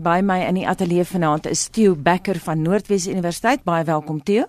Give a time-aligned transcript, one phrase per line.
[0.00, 3.60] By my in die ateljee vanaand is Theo Becker van Noordwes Universiteit.
[3.68, 4.46] Baie welkom Theo.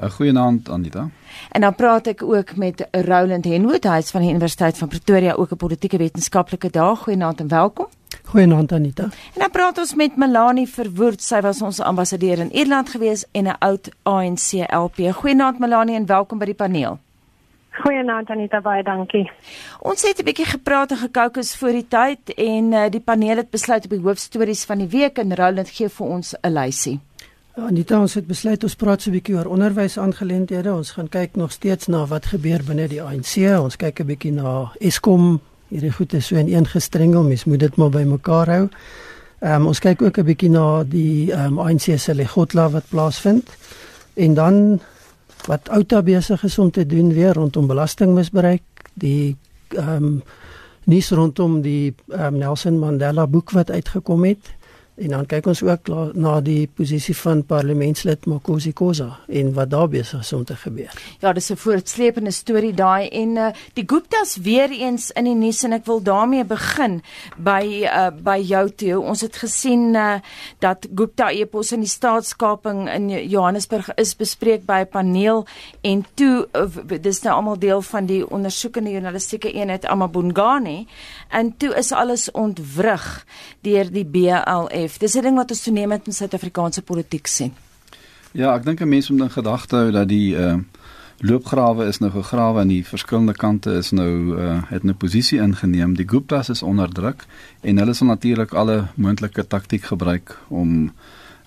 [0.00, 1.10] 'n Goeienaand Anita.
[1.50, 5.32] En dan praat ek ook met Roland Henwood, hy is van die Universiteit van Pretoria,
[5.32, 6.98] ook 'n politieke wetenskaplike dag.
[6.98, 7.86] Goeienaand en welkom.
[8.24, 9.02] Goeienaand Anita.
[9.02, 11.22] En dan praat ons met Melanie Verwoerd.
[11.22, 15.12] Sy was ons ambassadeur in Ierland gewees en 'n oud ANC LP.
[15.12, 16.98] Goeienaand Melanie en welkom by die paneel.
[17.78, 19.30] Goeienaand Anita, baie dankie.
[19.86, 23.50] Ons het 'n bietjie gepraat en gekookus voor die tyd en uh, die paneel het
[23.50, 27.00] besluit op die hoofstories van die week en Roland gee vir ons 'n lysie.
[27.54, 30.74] Anita, ons het besluit ons praat so 'n bietjie oor onderwysaangeleenthede.
[30.74, 33.60] Ons gaan kyk nog steeds na wat gebeur binne die ANC.
[33.60, 35.40] Ons kyk 'n bietjie na Eskom.
[35.68, 37.22] Hierdie goed is so in een gestrengel.
[37.22, 38.68] Mens moet dit maar bymekaar hou.
[39.40, 42.88] Ehm um, ons kyk ook 'n bietjie na die ehm um, ANC se legotla wat
[42.88, 43.48] plaasvind.
[44.14, 44.80] En dan
[45.48, 48.62] wat Outa besig is om te doen weer rondom belastingmisbruik,
[48.94, 49.36] die
[49.76, 50.22] ehm um,
[50.88, 54.54] nuus rondom die um, Nelson Mandela boek wat uitgekom het
[54.98, 55.88] En dan kyk ons ook
[56.18, 60.90] na die posisie van parlementslid Makosi Khoza en wat daar besig is om te gebeur.
[61.22, 65.62] Ja, dis 'n voortsleepende storie daai en uh, die Guptas weer eens in die nuus
[65.62, 67.02] en ek wil daarmee begin
[67.36, 69.00] by uh, by jou toe.
[69.00, 70.18] Ons het gesien uh,
[70.58, 75.46] dat Gupta epos in die staatskaping in Johannesburg is bespreek by 'n paneel
[75.80, 80.86] en toe uh, dis nou almal deel van die ondersoekende journalistieke eenheid Amabungane
[81.28, 83.26] en toe is alles ontwrig
[83.60, 84.98] deur die BLF besef.
[84.98, 87.52] Dis 'n ding wat ons toenemend in Suid-Afrikaanse politiek sien.
[88.32, 90.56] Ja, ek dink 'n mens moet in gedagte hou dat die uh
[91.20, 95.94] loopgrawe is nou gegrawe aan die verskillende kante is nou uh het 'n posisie ingeneem.
[95.94, 97.26] Die Guptas is onder druk
[97.60, 100.92] en hulle sal natuurlik alle moontlike taktik gebruik om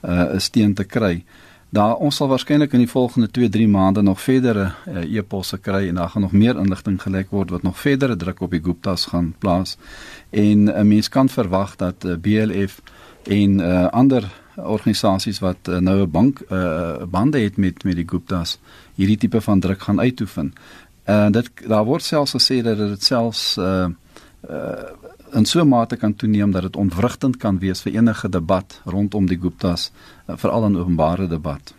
[0.03, 1.23] uh 'n steen te kry.
[1.71, 5.95] Daar ons sal waarskynlik in die volgende 2-3 maande nog verdere uh, e-posse kry en
[5.95, 9.35] daar gaan nog meer inligting gelek word wat nog verdere druk op die Guptas gaan
[9.39, 9.77] plaas.
[10.29, 12.81] En 'n uh, mens kan verwag dat uh, BLF
[13.23, 18.07] en uh, ander organisasies wat uh, nou 'n bank uh, bande het met met die
[18.07, 18.59] Guptas
[18.95, 20.53] hierdie tipe van druk gaan uitoefen.
[21.03, 23.87] En uh, dit daar word selfs gesê dat dit selfs uh,
[24.49, 24.73] uh,
[25.31, 29.25] in so 'n mate kan toeneem dat dit ontwrigtend kan wees vir enige debat rondom
[29.25, 29.91] die Guptas,
[30.27, 31.73] uh, veral in openbare debat.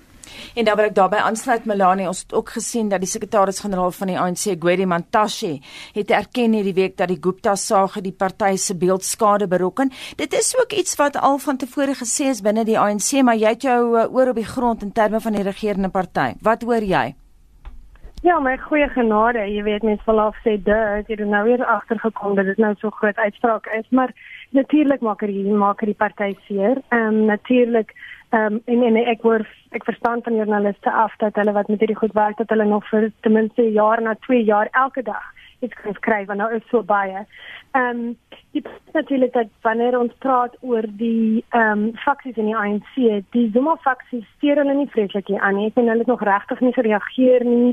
[0.54, 4.12] En dan wil ek daarbey aansluit Melanie, ons het ook gesien dat die sekretaris-generaal van
[4.12, 5.58] die ANC, Gwedi Mantashe,
[5.94, 9.92] het erken hierdie week dat die Gupta sage die party se beeld skade berokken.
[10.16, 13.56] Dit is ook iets wat al van tevore gesê is binne die ANC, maar jy
[13.56, 16.32] het jou uh, oor op die grond in terme van die regerende party.
[16.40, 17.12] Wat hoor jy?
[18.22, 21.64] Ja, my goeie genade, jy weet mens wil af sê dit, jy het nou weer
[21.66, 24.12] agtergekom dat dit nou so groot uitspraak is, maar
[24.54, 26.78] natuurlik maak er hier maak er die party seer.
[26.94, 27.90] Ehm um, natuurlik
[28.32, 29.42] Ehm um, en en ek hoor
[29.76, 32.86] ek verstaan van joernaliste af dat hulle wat met hierdie goed werk dat hulle nog
[32.88, 35.24] vir ten minste 'n jaar na 2 jaar elke dag
[35.62, 37.26] iets kan skryf want nou is so baie.
[37.72, 38.16] Ehm um,
[38.52, 38.62] is
[38.92, 43.76] natuurlik dat wanneer ons praat oor die ehm um, faksies in die ANC, die Zuma
[43.80, 45.66] faksies steur hulle nie vreeslik hier aan nie.
[45.70, 47.72] Ek en hulle het nog regtig nie gereageer nie.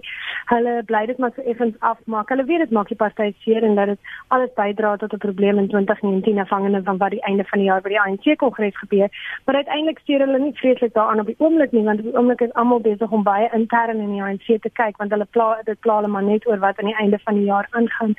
[0.53, 2.29] Hulle bly dit maar so effens afmaak.
[2.29, 5.57] Hulle weet dit maak die party seer en dat dit alles bydra tot 'n probleem
[5.57, 9.09] in 2019 afhangende van wat die einde van die jaar by die ANC kongres gebeur.
[9.45, 12.41] Maar uiteindelik steur hulle nie vreeslik daaraan op die oomblik nie want op die oomblik
[12.41, 15.79] is almal besig om baie intern in die ANC te kyk want hulle pla dit
[15.79, 18.17] pla hulle maar net oor wat aan die einde van die jaar aangaan.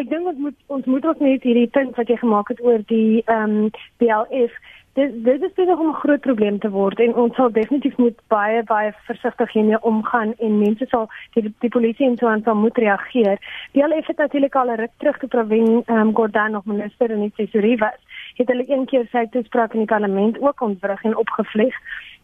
[0.00, 2.82] Ek dink ons moet ons moet ook net hierdie punt wat jy gemaak het oor
[2.92, 3.70] die ehm um,
[4.02, 4.56] BLF
[4.96, 8.62] Dit dit is om 'n groot probleem te word en ons sal definitief moet baie
[8.62, 12.78] baie versigtig hiermee omgaan en mense sal die, die polisie en so aan sal moet
[12.78, 13.36] reageer.
[13.72, 17.10] Die LF het natuurlik al 'n ruk terug te Provin ehm um, Gordhan nog minister
[17.10, 18.00] in die tesorie was.
[18.36, 21.76] Het hulle een keer sy toespraak in die parlement ook ontwrig en opgevlieg.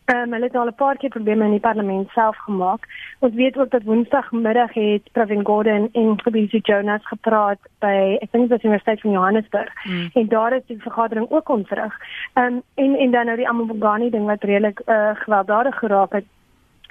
[0.07, 2.87] Um, hulle het al 'n paar keer probleme in die parlement self gemaak.
[3.19, 8.49] Ons weet ook dat Woensdagmiddag het Pravin Gordhan en Kobisi Jonas gepraat by ek dink
[8.49, 10.11] dit was Universiteit van Johannesburg mm.
[10.13, 11.95] en daar is die vergadering ook ontwrig.
[12.33, 16.25] Ehm um, en en dan nou die Amabongani ding wat redelik uh, gewelddadig geraak het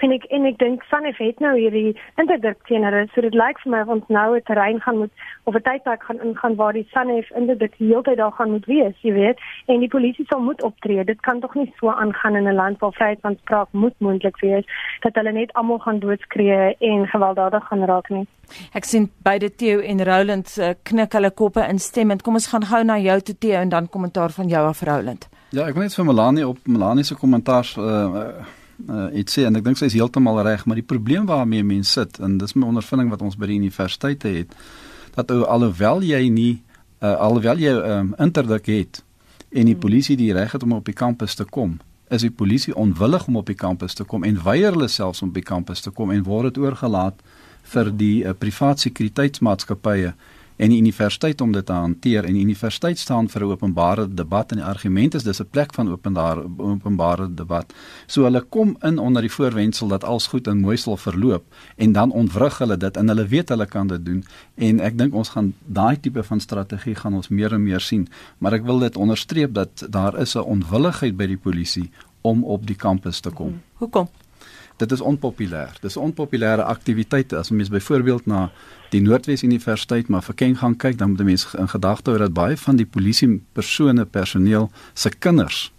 [0.02, 3.60] en ek en ek dink van ek het nou hierdie interdik teenoor so dit lyk
[3.64, 5.12] vir my of ons nou 'n terrein gaan moet
[5.46, 9.14] of 'n tydperk gaan ingaan waar die Sanef interdik heeltyd daar gaan moet wees jy
[9.14, 11.04] weet en die polisie sal moet optree.
[11.04, 14.38] Dit kan tog nie so aangaan in 'n land waar vryheid van spraak moet moontlik
[14.42, 14.66] wees
[15.02, 18.28] dat hulle net almal gaan doodskree en gewelddadig gaan raak nie.
[18.74, 22.84] Ek sien beide Theo en Roland uh, knik hulle koppe instemmend kom ons gaan gou
[22.84, 25.30] na jou toe Theo en dan kommentaar van jou af Roland.
[25.52, 28.46] Ja ek wil net vir Melanie op Melanie se kommentaar uh,
[28.90, 31.94] uh, iets sê en ek dink sy is heeltemal reg, maar die probleem waarmee mense
[32.00, 34.56] sit en dis my ondervinding wat ons by die universiteite het,
[35.16, 36.52] dat ou alhoewel jy nie
[37.02, 39.02] uh, alhoewel jy um, interdik het
[39.52, 41.80] en die polisie die reg het om op die kampus te kom,
[42.12, 45.32] is die polisie onwillig om op die kampus te kom en weier hulle selfs om
[45.32, 47.20] op die kampus te kom en word dit oorgelaat
[47.74, 50.14] vir die uh, privaat sekuriteitsmaatskappye
[50.62, 54.52] en die universiteit om dit te hanteer en die universiteit staan vir 'n openbare debat
[54.52, 57.74] en die argument is dis 'n plek van openbare openbare debat.
[58.08, 61.44] So hulle kom in onder die voorwendsel dat alles goed en mooi sal verloop
[61.76, 64.24] en dan ontwrig hulle dit en hulle weet hulle kan dit doen
[64.56, 68.08] en ek dink ons gaan daai tipe van strategie gaan ons meer en meer sien,
[68.38, 71.90] maar ek wil dit onderstreep dat daar is 'n onwilligheid by die polisie
[72.22, 73.48] om op die kampus te kom.
[73.48, 73.62] Hmm.
[73.74, 74.08] Hoekom?
[74.78, 75.78] Dit is onpopulêr.
[75.82, 78.52] Dis 'n onpopulêre aktiwiteit as mens byvoorbeeld na
[78.90, 82.34] die Noordwes Universiteit maar vir Ken gaan kyk, dan moet mense in gedagte hou dat
[82.34, 85.72] baie van die polisie persone, personeel se kinders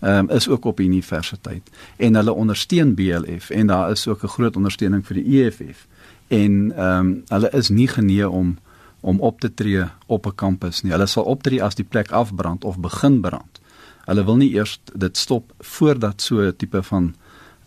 [0.00, 4.56] um, is ook op universiteit en hulle ondersteun BLF en daar is ook 'n groot
[4.56, 5.86] ondersteuning vir die EFF.
[6.28, 8.58] En ehm um, hulle is nie genee om
[9.00, 10.92] om op te tree op 'n kampus nie.
[10.92, 13.60] Hulle sal optree as die plek afbrand of begin brand.
[14.04, 17.14] Hulle wil nie eers dit stop voordat so 'n tipe van 'n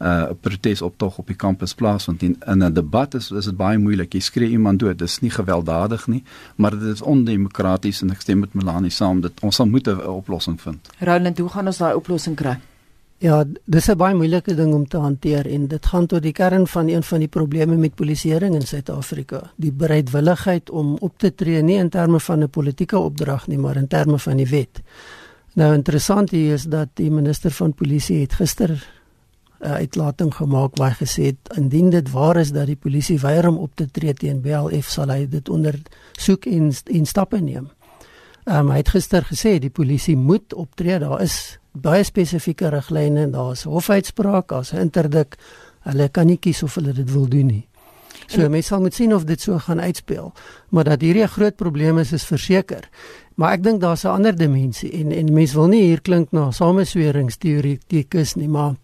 [0.03, 4.13] uh, protesoptog op die kampus plaasvind in 'n debat is is dit baie moeilik.
[4.13, 4.97] Jy skree iemand dood.
[4.97, 6.23] Dis nie gewelddadig nie,
[6.55, 10.05] maar dit is ondemokraties en ek stem met Melanie saam dat ons sal moet 'n
[10.05, 10.89] oplossing vind.
[10.99, 12.59] Roland, hoe gaan ons daai oplossing kry?
[13.17, 16.67] Ja, dis 'n baie moeilike ding om te hanteer en dit gaan tot die kern
[16.67, 19.51] van een van die probleme met polisieering in Suid-Afrika.
[19.55, 23.75] Die bereidwilligheid om op te tree nie in terme van 'n politieke opdrag nie, maar
[23.75, 24.81] in terme van die wet.
[25.53, 29.02] Nou interessant hier is dat die minister van polisie het gister 'n
[29.63, 33.47] uh, uitlating gemaak waar hy gesê het indien dit waar is dat die polisie weier
[33.47, 37.69] om op te tree teen BLF sal hy dit ondersoek en in stappe neem.
[38.45, 40.99] Um, hy het gister gesê die polisie moet optree.
[40.99, 45.37] Daar is baie spesifieke riglyne, daar's hofuitspraak, daar's 'n interdik.
[45.83, 47.67] Hulle kan nie kies of hulle dit wil doen nie.
[48.27, 50.33] So mense sal moet sien of dit so gaan uitspeel,
[50.69, 52.89] maar dat hierdie 'n groot probleem is is verseker.
[53.35, 56.51] Maar ek dink daar's 'n ander dimensie en en mense wil nie hier klink na
[56.51, 58.75] samesweringsteoretikus nie, maar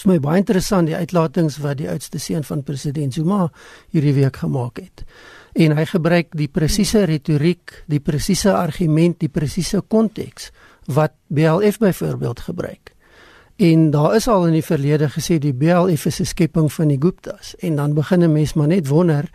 [0.00, 3.50] is my baie interessant die uitlatings wat die oudste seun van president Zuma
[3.92, 5.04] hierdie week gemaak het.
[5.52, 10.50] En hy gebruik die presiese retoriek, die presiese argument, die presiese konteks
[10.88, 12.94] wat BLF byvoorbeeld gebruik.
[13.60, 17.00] En daar is al in die verlede gesê die BLF is 'n skepping van die
[17.00, 19.28] Guptas en dan begin 'n mens maar net wonder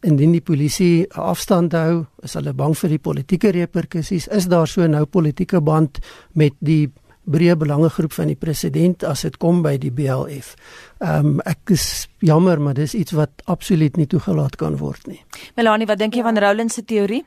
[0.00, 4.86] indien die polisie afstand hou, is hulle bang vir die politieke reperkusies, is daar so
[4.86, 5.98] nou politieke band
[6.32, 6.90] met die
[7.26, 10.54] breë belangegroep van die president as dit kom by die BLF.
[11.02, 15.20] Ehm um, ek is jammer, maar dis iets wat absoluut nie toegelaat kan word nie.
[15.56, 17.24] Melanie, wat dink jy van Roland se teorie?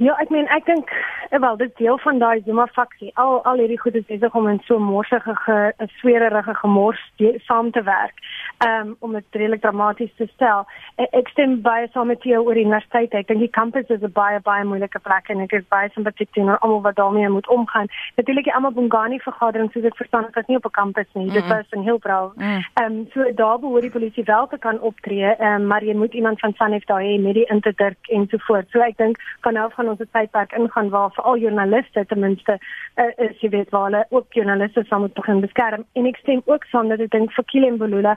[0.00, 0.88] Ja, ek meen ek dink
[1.28, 3.10] eh, wel dit deel van daai Zuma faksie.
[3.20, 5.34] Al al hierdie goed is besig om in so morsige,
[5.76, 7.00] 'n sweererige gemors
[7.44, 8.16] saam te werk.
[8.64, 10.64] Um om dit redelik dramaties te stel.
[10.96, 13.12] Ek, ek stem baie saam met jou oor die universiteit.
[13.12, 16.32] Ek dink die kampus is 'n baie baie moeilike plek en ek is baie simpatiek
[16.32, 17.88] teenoor almal wat daarmee moet omgaan.
[18.16, 21.26] Natuurlik die almal Bongani vergadering soos ek verstaan het, was nie op 'n kampus nie.
[21.26, 21.32] Mm.
[21.32, 22.32] Dit was in Hillbrow.
[22.36, 22.64] Mm -hmm.
[22.84, 25.36] Um so daar behoort die polisie wel te kan optree.
[25.38, 28.70] Um maar jy moet iemand van Sanef daar hê met die interdirk en so voort.
[28.70, 33.10] So ek dink van nou ons tydperk ingaan waar vir al joernaliste ten minste uh,
[33.26, 35.84] is jy weet waar hulle ook joernaliste sal moet begin beskerm.
[35.98, 38.16] En ek stem ook saam dat ek dink vir Kilian Bolula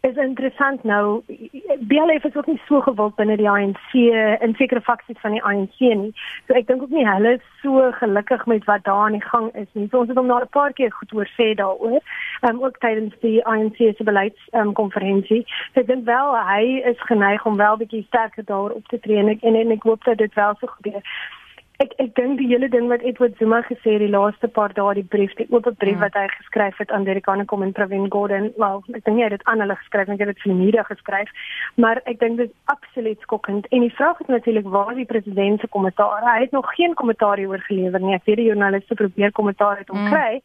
[0.00, 1.22] is interessant nou
[1.88, 5.80] BLF is ook nie so gewild binne die ANC in sekere faksies van die ANC
[5.80, 6.12] nie.
[6.46, 9.50] So ek dink ook nie hulle is so gelukkig met wat daar aan die gang
[9.54, 9.88] is nie.
[9.90, 12.00] So ons het hom nou 'n paar keer goed oor sê daaroor.
[12.40, 15.44] Ehm um, ook tydens die ANC se beleids ehm um, konferensie.
[15.74, 19.18] So ek dink wel hy is geneig om wel bietjie sterker daar op te tree
[19.18, 21.02] en ek en, en ek hoop dat dit wel so gebeur.
[21.80, 24.94] Ek ek dink die hele ding wat Edward Zuma gesê het die laaste paar dae
[24.98, 26.02] die brief, die oop brief mm.
[26.04, 29.36] wat hy geskryf het aan Derek Hanekom en Pravin Gordhan, wel, ek dink hy het
[29.38, 31.32] dit aan hulle geskryf, ek het dit vir die media geskryf,
[31.80, 33.68] maar ek dink dit is absoluut skokkend.
[33.72, 36.26] En die vraag is natuurlik waar is die president se kommentaar?
[36.28, 38.18] Hy het nog geen kommentaar hieroor gelewer nie.
[38.18, 40.12] Ek weet die joernaliste probeer kommentaar uit hom mm.
[40.12, 40.42] kry.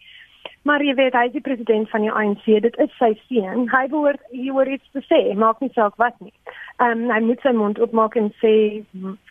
[0.65, 2.45] Maar jy weet hy is die president van die ANC.
[2.63, 3.67] Dit is sy seun.
[3.69, 5.19] Hy behoort hieroor iets te sê.
[5.37, 6.33] Maak nie saak wat nie.
[6.77, 8.51] Ehm um, hy moet sy mond oopmaak en sê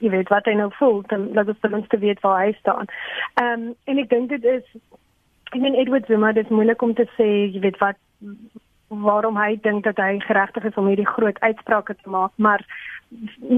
[0.00, 2.88] jy weet wat hy nou voel, dan laat ons ten minste weet waar hy staan.
[3.42, 4.64] Ehm um, en ek dink dit is
[5.52, 8.00] ek meen Edward Zuma, dit is moeilik om te sê jy weet wat
[8.88, 12.64] waarom hy dink dat hy geregtig is om hierdie groot uitsprake te maak, maar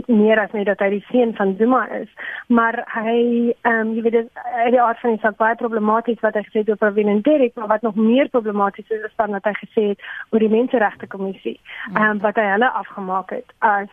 [0.06, 2.08] meer as net dat hy die seun van Zuma is,
[2.46, 3.16] maar hy
[3.62, 4.40] ehm um, jy weet dit
[4.72, 7.72] die aard van die saak baie problematies wat hy gesê het oor en Derek, maar
[7.74, 11.58] wat nog meer problematies is, is dan dat hy gesê het oor die menseregte kommissie,
[11.94, 13.88] ehm um, wat hy hulle afgemaak het as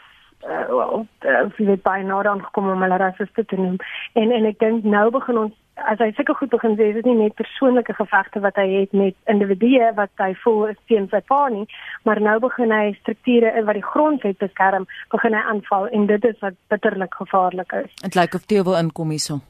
[0.47, 3.77] uh, wel, uh, jy weet baie nou dan gekom om hulle rasiste te noem.
[4.13, 7.07] En en ek dink nou begin ons as hy seker goed begin sê, is dit
[7.09, 11.21] nie net persoonlike gevegte wat hy het met individue wat hy voel is teen sy
[11.25, 11.65] pa nie,
[12.05, 16.39] maar nou begin hy strukture wat die grondwet beskerm, begin hy aanval en dit is
[16.45, 17.91] wat bitterlik gevaarlik is.
[18.05, 19.41] Dit lyk of Theo wil inkom hierso.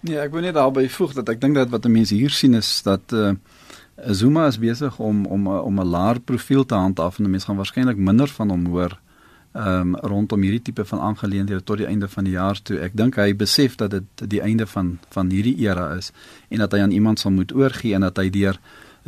[0.00, 2.80] Nee, ek wil net daarby voeg dat ek dink dat wat mense hier sien is
[2.86, 3.34] dat uh
[4.00, 7.96] Zuma is besig om om om 'n laer profiel te handhaaf en mense gaan waarskynlik
[7.96, 8.96] minder van hom hoor
[9.52, 12.78] um, rondom hierdie tipe van aangeleenthede tot die einde van die jaar toe.
[12.78, 16.12] Ek dink hy besef dat dit die einde van van hierdie era is
[16.48, 18.60] en dat hy aan iemand sal moet oorgee en dat hy deur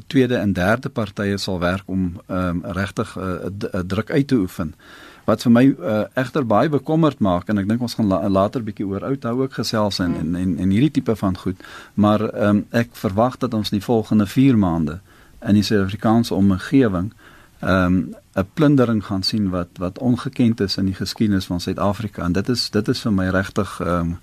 [0.07, 4.27] tweede en derde partye sal werk om ehm um, regtig 'n uh, uh, druk uit
[4.27, 4.75] te oefen.
[5.25, 8.63] Wat vir my uh, egter baie bekommerd maak en ek dink ons gaan la later
[8.63, 11.63] bietjie oor Outhou ook gesels en, en en en hierdie tipe van goed,
[11.95, 15.01] maar ehm um, ek verwag dat ons die volgende 4 maande
[15.47, 17.13] in die Suid-Afrikaanse omgewing
[17.63, 22.23] ehm um, 'n plundering gaan sien wat wat ongekend is in die geskiedenis van Suid-Afrika.
[22.23, 24.19] En dit is dit is vir my regtig ehm um,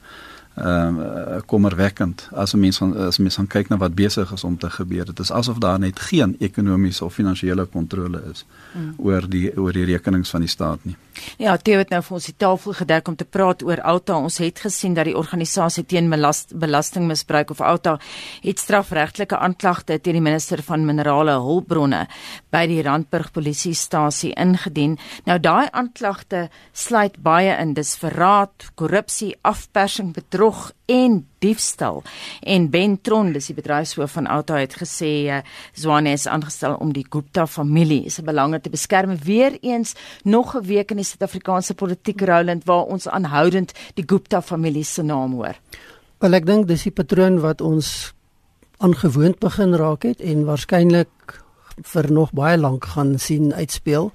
[0.59, 4.43] ehm um, kommerwekkend as 'n mens van as mens gaan kyk na wat besig is
[4.43, 5.05] om te gebeur.
[5.05, 8.93] Dit is asof daar net geen ekonomiese of finansiële kontrole is mm.
[8.97, 10.95] oor die oor die rekenings van die staat nie.
[11.37, 14.17] Ja, Theo het nou vir ons die tafel gedek om te praat oor Alta.
[14.17, 17.99] Ons het gesien dat die organisasie teen belastingmisbruik of Alta
[18.41, 22.07] het strafregtelike aanklagte teen die minister van minerale hulpbronne
[22.49, 24.97] by die Randburg polisiestasie ingedien.
[25.25, 30.48] Nou daai aanklagte sluit baie in dis verraad, korrupsie, afpersing, bedrog
[30.85, 32.03] en diefstal.
[32.41, 35.39] En Ben Tron, dis die bedryfshoof van Auto het gesê uh,
[35.73, 39.17] Zwane is aangestel om die Gupta familie se belange te beskerm.
[39.23, 44.83] Weereens nog 'n week in die Suid-Afrikaanse politiek roulend waar ons aanhoudend die Gupta familie
[44.83, 45.55] se naam hoor.
[46.19, 48.13] Wel ek dink dis die patroon wat ons
[48.77, 51.43] aangewoond begin raak het en waarskynlik
[51.83, 54.11] vir nog baie lank gaan sien uitspeel.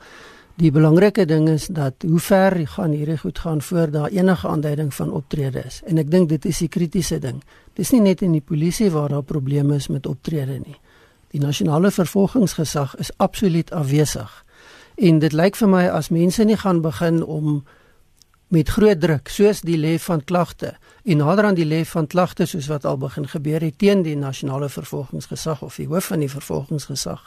[0.54, 4.94] Die belangrike ding is dat hoe ver gaan hierdie goed gaan voor daar enige aanduiding
[4.94, 5.80] van optrede is.
[5.84, 7.40] En ek dink dit is die kritiese ding.
[7.74, 10.76] Dis nie net in die polisie waar daar probleme is met optrede nie.
[11.34, 14.44] Die nasionale vervolgingsgesag is absoluut afwesig.
[14.94, 17.64] En dit lyk vir my as mense nie gaan begin om
[18.54, 22.46] met groot druk soos die lê van klagte en nader aan die lê van klagte
[22.46, 26.30] soos wat al begin gebeur het teen die nasionale vervolgingsgesag of die hoof van die
[26.30, 27.24] vervolgingsgesag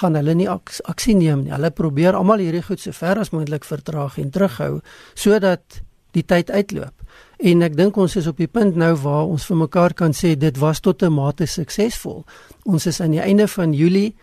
[0.00, 1.52] gaan hulle nie aks, aksie neem nie.
[1.52, 4.80] Hulle probeer almal hierdie goed so ver as moontlik vertraag en terughou
[5.14, 5.82] sodat
[6.16, 6.94] die tyd uitloop.
[7.42, 10.34] En ek dink ons is op die punt nou waar ons vir mekaar kan sê
[10.38, 12.24] dit was tot 'n mate suksesvol.
[12.64, 14.14] Ons is aan die einde van Julie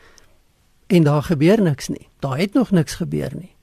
[0.88, 2.07] en daar gebeur niks nie.
[2.19, 3.55] Daar het nog niks gebeur nie.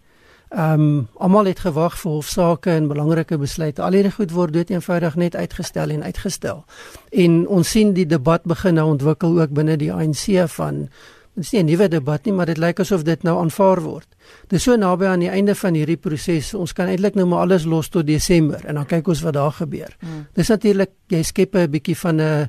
[0.49, 3.83] Ehm um, almal het gewag vir hofsaake en belangrike besluite.
[3.83, 6.65] Al hierdie goed word dood eenvoudig net uitgestel en uitgestel.
[7.11, 10.89] En ons sien die debat begin nou ontwikkel ook binne die ANC van
[11.37, 14.09] Dit is nie 'n nuwe debat nie, maar dit lyk asof dit nou aanvaar word.
[14.49, 16.55] Dis so naby aan die einde van hierdie proses.
[16.55, 19.53] Ons kan eintlik nou maar alles los tot Desember en dan kyk ons wat daar
[19.53, 19.97] gebeur.
[20.01, 20.27] Hmm.
[20.33, 22.49] Dis natuurlik jy skep 'n bietjie van 'n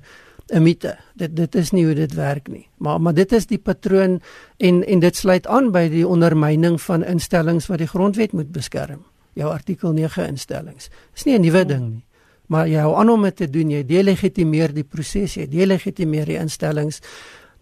[0.54, 0.98] 'n mite.
[1.16, 2.68] Dit dit is nie hoe dit werk nie.
[2.78, 4.22] Maar maar dit is die patroon
[4.58, 9.04] en en dit sluit aan by die ondermyning van instellings wat die grondwet moet beskerm.
[9.34, 10.90] Jou artikel 9 instellings.
[11.14, 11.68] Dis nie 'n nuwe hmm.
[11.68, 12.04] ding nie.
[12.48, 13.70] Maar jy hou aan om dit te doen.
[13.70, 17.02] Jy delegitimeer die proses, jy delegitimeer die instellings.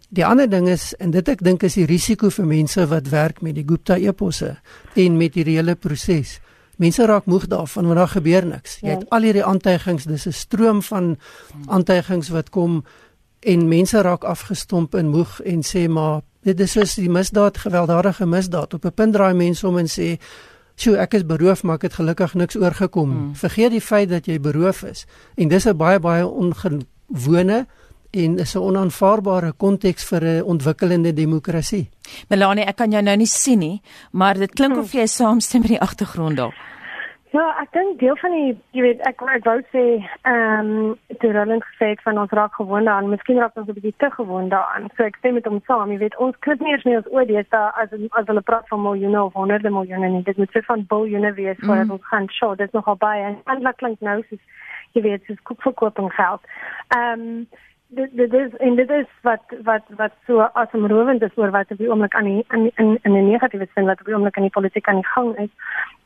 [0.08, 3.40] Die ander ding is en dit ek dink is die risiko vir mense wat werk
[3.42, 4.56] met die Gupta eposse
[4.94, 6.38] en met hierdie hele proses.
[6.76, 8.78] Mense raak moeg daarvan want daar gebeur niks.
[8.82, 9.10] Jy het ja.
[9.16, 11.16] al hierdie aantuigings, dis 'n stroom van
[11.66, 12.84] aantuigings wat kom
[13.40, 18.26] en mense raak afgestomp en moeg en sê maar dit is soos die misdaad, gewelddadige
[18.26, 18.74] misdaad.
[18.74, 20.18] Op 'n punt draai mense om en sê
[20.76, 23.10] Sjoe, ek is beroof maar ek het gelukkig niks oorgekom.
[23.10, 23.34] Hmm.
[23.34, 25.06] Vergeet die feit dat jy beroof is.
[25.34, 27.66] En dis 'n baie baie ongewone
[28.10, 31.90] en is 'n onaanvaarbare konteks vir 'n ontwikkelende demokrasie.
[32.28, 33.82] Melanie, ek kan jou nou nie sien nie,
[34.12, 36.54] maar dit klink of jy saamstem met die agtergrond daar.
[37.36, 39.82] Ja, ek dink deel van die, jy weet, ek ek wou sê,
[40.22, 43.94] ehm, um, die rolling gesê van ons raak gewoond daaraan, miskien raak ons 'n bietjie
[43.98, 44.88] te gewoond daaraan.
[44.96, 47.48] So ek stem met hom saam, jy weet, ons kry nie eens meer ons oordees
[47.50, 50.22] daar as as hulle praat van miljoene of honderde miljoene nie.
[50.22, 51.90] Dit moet se van biljoene wees mm.
[51.90, 52.56] ons gaan show.
[52.56, 54.40] Dit is nogal baie en eintlik klink nou soos
[54.92, 56.40] jy weet, soos koopverkoping geld.
[56.96, 57.46] Ehm um,
[57.88, 61.78] dit dit is en dit is wat wat wat so asemrowend is oor wat op
[61.78, 64.48] die oomblik aan die in in in 'n negatiewe sin wat op die oomblik aan
[64.48, 65.48] die politiek aan die gang is.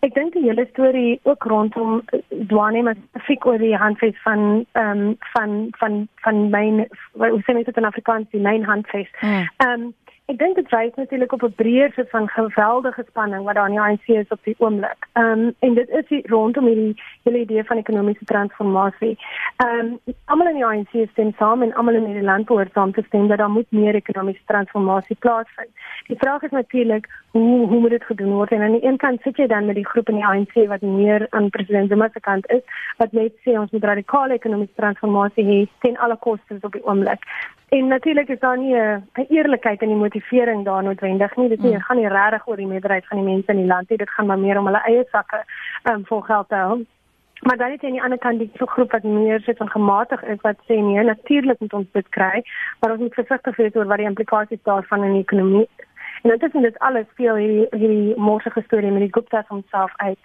[0.01, 4.67] Ek dink die hele storie ook rondom eh, Dwane maar spesifiek oor die handves van
[4.73, 9.09] ehm um, van van van myn wat sê net in Afrikaans die myn handves.
[9.21, 9.49] Hmm.
[9.57, 9.95] Ehm um,
[10.31, 13.75] Ek dink dit wys natuurlik op 'n breër soort van geweldige spanning wat daar in
[13.75, 15.07] die ANC is op die oomblik.
[15.13, 19.19] Ehm um, en dit is die, rondom hierdie hele idee van ekonomiese transformasie.
[19.57, 22.93] Ehm um, almal in die ANC stem saam en almal in die land behoort saam
[22.93, 25.73] te stem dat daar moet meer ekonomiese transformasie plaasvind.
[26.07, 28.51] Die vraag is natuurlik hoe hoe moet dit gedoen word?
[28.51, 30.81] En aan die een kant sit jy dan met die groep in die ANC wat
[30.81, 32.63] meer aan president Zuma se kant is
[32.97, 37.23] wat net sê ons moet radikale ekonomiese transformasie hê ten alle koste op die oomblik.
[37.69, 41.49] En natuurlik is daar nie 'n eerlikheid in die motivering daar noodwendig nie.
[41.49, 41.81] Dit nie, mm.
[41.81, 43.99] gaan nie regtig oor die meerderheid van die mense in die land nie.
[43.99, 45.45] Dit gaan maar meer om hulle eie sakke
[45.91, 46.87] um, vol geld te hou.
[47.41, 49.71] Maar dan het jy aan die ander kant die so groep wat meer sit van
[49.71, 52.43] gematig is wat sê nee, natuurlik moet ons dit kry,
[52.81, 55.69] maar ons moet versigtig wees oor wat die implikasies daarvan in die ekonomie
[56.23, 60.19] En intussen dit alles speel hierdie hierdie morsige storie met die Gupta's homself uit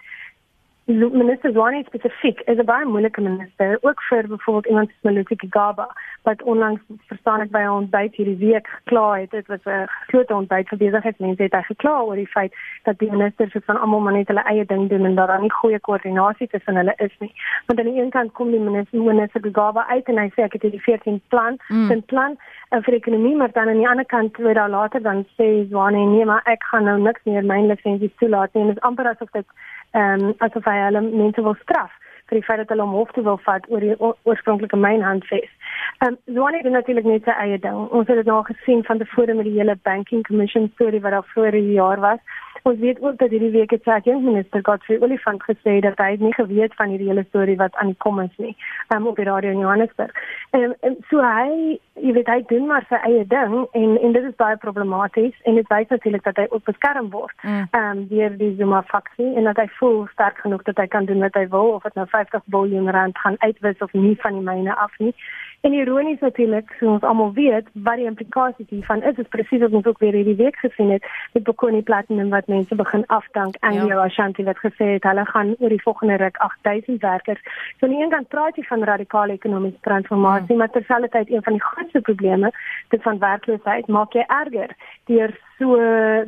[0.86, 5.88] minister Zwane spesifiek is 'n baie moeilike minister ook vir byvoorbeeld iemand soos Malusi Gigaba
[6.22, 10.30] wat onlangs verstaan ek by 'n ontbyt hierdie week gekla het dit was 'n groot
[10.30, 14.00] ontbyt vir besigheidsmense het hy gekla oor die feit dat die ministers so van almal
[14.00, 17.34] maar net hulle eie ding doen en daar nie goeie koördinasie tussen hulle is nie
[17.66, 20.52] want aan die een kant kom die minister minister Gigaba uit en hy sê ek
[20.52, 21.90] het hierdie 14 plan mm.
[21.90, 22.36] 'n plan
[22.70, 26.04] uh, vir ekonomie maar dan aan die ander kant weer daar later dan sê Zwane
[26.06, 29.06] nee maar ek gaan nou niks meer my lisensie toelaat nie en dit is amper
[29.06, 29.46] asof dit
[29.90, 31.92] ehm um, asof hy hulle mense wil straf
[32.28, 35.52] vir die feit dat hulle hom hof toe wil vat oor die oorspronklike mynhandves.
[35.98, 37.78] Ehm um, Zwane het natuurlik net sy eie ding.
[37.90, 41.30] Ons het dit nou gesien van tevore met die hele banking commission storie wat daar
[41.34, 42.20] voor die jaar was.
[42.66, 46.34] Ons weet ook dat hierdie week het sy minister Godfrey Olifant gesê dat hy nie
[46.34, 48.56] geweet van hierdie hele storie wat aan die kom is nie.
[48.88, 50.10] Ehm um, op die radio in Johannesburg.
[50.50, 54.24] Ehm um, so hy, jy weet hy doen maar sy eie ding en en dit
[54.30, 57.36] is baie problematies en dit wys natuurlik dat hy ook beskerm word.
[57.42, 57.68] Mm.
[57.70, 57.98] Ehm mm.
[57.98, 61.22] um, deur die Zuma faksie en dat hy voel sterk genoeg dat hy kan doen
[61.22, 64.46] wat hy wil of dit nou 50 miljard rand gaan uitwis of nie van die
[64.48, 65.14] myne af nie.
[65.60, 69.72] En ironies natuurlik, so ons almal weet, wat die implikasies hiervan is, is presies wat
[69.72, 73.80] ons ook weer hierdie week gesien het met Bokoni Platinum wat mense begin afdank en
[73.86, 74.00] ja.
[74.04, 77.40] Ashanti wat gesê het hulle gaan oor die volgende ruk 8000 werkers.
[77.78, 80.58] So aan die een kant praat jy van radikale ekonomiese transformasie, hmm.
[80.58, 82.52] maar terselfdertyd een van die grootste probleme,
[82.94, 84.76] dit van werkloosheid, maak jy erger
[85.10, 85.80] deur so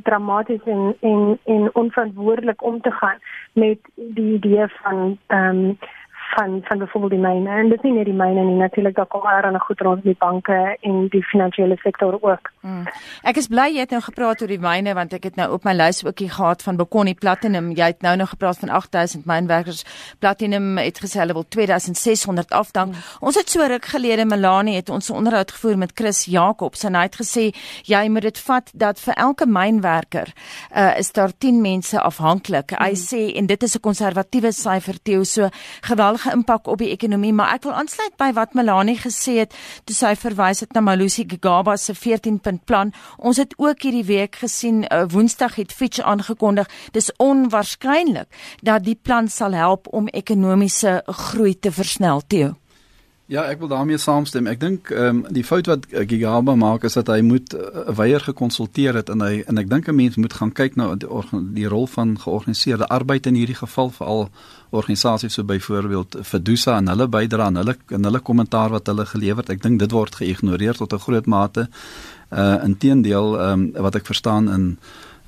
[0.02, 3.18] dramaties en en en onverantwoordelik om te gaan
[3.52, 5.78] met die idee van ehm um,
[6.34, 9.06] van van byvoorbeeld die myne en dit is nie net die myne nie natuurlik daar
[9.06, 12.50] kom daar aan goed rond die banke en die finansiële sektor ook.
[12.60, 12.84] Hmm.
[13.22, 15.64] Ek is bly jy het nou gepraat oor die myne want ek het nou op
[15.64, 17.70] my lys ookie gehad van Bokoni Platinum.
[17.76, 19.84] Jy het nou nog gepraat van 8000 mynwerkers.
[20.18, 22.94] Platinum het gesê hulle wil 2600 afdank.
[22.94, 23.28] Hmm.
[23.28, 27.06] Ons het so ruk gelede Melanie het ons onderhoud gevoer met Chris Jacobs en hy
[27.08, 27.48] het gesê
[27.88, 30.32] jy moet dit vat dat vir elke mynwerker
[30.76, 32.74] uh, is daar 10 mense afhanklik.
[32.74, 32.84] Hmm.
[32.84, 35.48] Hy sê en dit is 'n konservatiewe syfer Theo so
[35.80, 39.54] geweldig geweldige impak op die ekonomie, maar ek wil aansluit by wat Melanie gesê het
[39.84, 42.92] toe sy verwys het na Malusi Gigaba se 14-punt plan.
[43.18, 48.28] Ons het ook hierdie week gesien uh, Woensdag het Fitch aangekondig dis onwaarskynlik
[48.62, 52.56] dat die plan sal help om ekonomiese groei te versnel, Theo.
[53.28, 54.46] Ja, ek wil daarmee saamstem.
[54.48, 58.24] Ek dink ehm um, die fout wat Gigaba maak is dat hy moet uh, weier
[58.24, 61.08] gekonsulteer het en hy en ek dink 'n mens moet gaan kyk na die,
[61.52, 64.30] die rol van georganiseerde arbeid in hierdie geval veral
[64.70, 69.42] organisasies so byvoorbeeld Fedusa en hulle bydra en hulle en hulle kommentaar wat hulle gelewer
[69.42, 69.50] het.
[69.50, 71.68] Ek dink dit word geïgnoreer tot 'n groot mate.
[72.30, 74.78] Uh inteendeel ehm um, wat ek verstaan in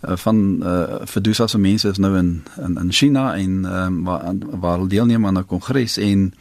[0.08, 4.04] uh, van uh, Fedusa se mense is nou in in, in China en ehm um,
[4.04, 6.32] waar waar hulle deelneem aan 'n kongres en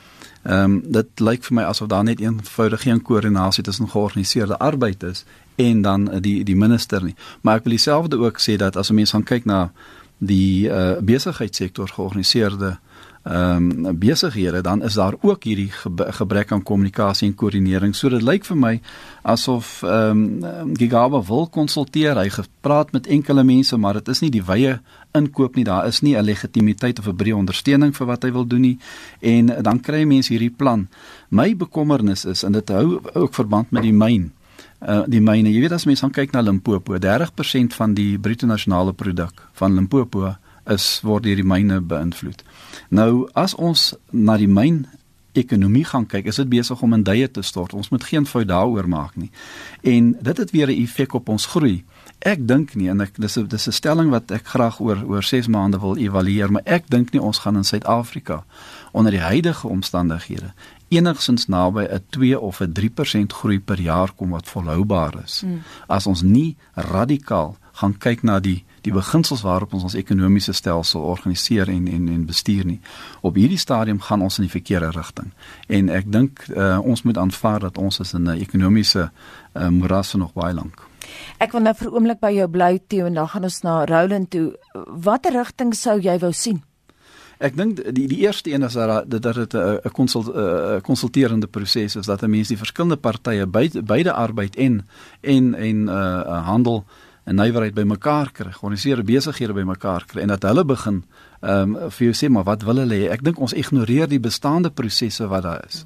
[0.44, 5.04] Ehm um, dit lyk vir my asof daar net eenvoudig geen koördinasie tussen georganiseerde arbeid
[5.04, 7.16] is en dan die die minister nie.
[7.42, 9.72] Maar ek wil dieselfde ook sê dat as 'n mens gaan kyk na
[10.18, 12.80] die uh, besigheidssektor georganiseerde
[13.24, 17.96] ehm um, besighede dan is daar ook hierdie gebrek aan kommunikasie en koördinering.
[17.96, 18.82] So dit lyk vir my
[19.22, 22.16] asof ehm um, Gigaba wil konsulteer.
[22.16, 24.80] Hy gepraat met enkele mense, maar dit is nie die wye
[25.12, 25.64] inkoop nie.
[25.64, 28.80] Daar is nie 'n legitimiteit of 'n breë ondersteuning vir wat hy wil doen nie.
[29.20, 30.88] En dan kry mense hierdie plan.
[31.30, 34.32] My bekommernis is en dit hou ook verband met die myn.
[34.80, 38.94] Uh, die myne, jy weet as mense kyk na Limpopo, 30% van die bruto nasionale
[38.94, 40.36] produk van Limpopo
[40.70, 42.44] is word deur die myne beïnvloed.
[42.90, 44.86] Nou as ons na die myn
[45.38, 47.74] ekonomie gaan kyk, is dit besig om in duie te stort.
[47.78, 49.30] Ons moet geen fout daaroor maak nie.
[49.82, 51.84] En dit het weer 'n effek op ons groei.
[52.20, 55.24] Ek dink nie en ek dis 'n dis 'n stelling wat ek graag oor oor
[55.24, 58.44] 6 maande wil evalueer, maar ek dink nie ons gaan in Suid-Afrika
[58.92, 60.54] onder die huidige omstandighede
[60.90, 65.44] enigsins naby 'n 2 of 'n 3% groei per jaar kom wat volhoubaar is.
[65.46, 65.62] Mm.
[65.88, 71.06] As ons nie radikaal gaan kyk na die die beginsels waarop ons ons ekonomiese stelsel
[71.06, 72.80] organiseer en en en bestuur nie.
[73.22, 75.32] Op hierdie stadium gaan ons in die verkeerde rigting.
[75.68, 80.18] En ek dink uh, ons moet aanvaar dat ons is in 'n ekonomiese uh, morasse
[80.18, 80.88] nog baie lank.
[81.38, 84.30] Ek wil nou vir oomblik by jou bly toe en dan gaan ons na Roland
[84.30, 84.58] toe.
[84.74, 86.64] Watter rigting sou jy wou sien?
[87.40, 91.96] Ek dink die die eerste een is dat dat dit 'n konsult 'n konsulterende proses
[91.96, 94.88] is dat mense die verskillende partye beide, beide arbeid en
[95.22, 96.86] en en 'n uh, handel
[97.30, 101.04] en nywerheid bymekaar kry, georganiseerde besighede bymekaar kry en dat hulle begin
[101.40, 103.06] ehm um, vir jou sê maar wat wil hulle hê?
[103.14, 105.86] Ek dink ons ignoreer die bestaande prosesse wat daar is.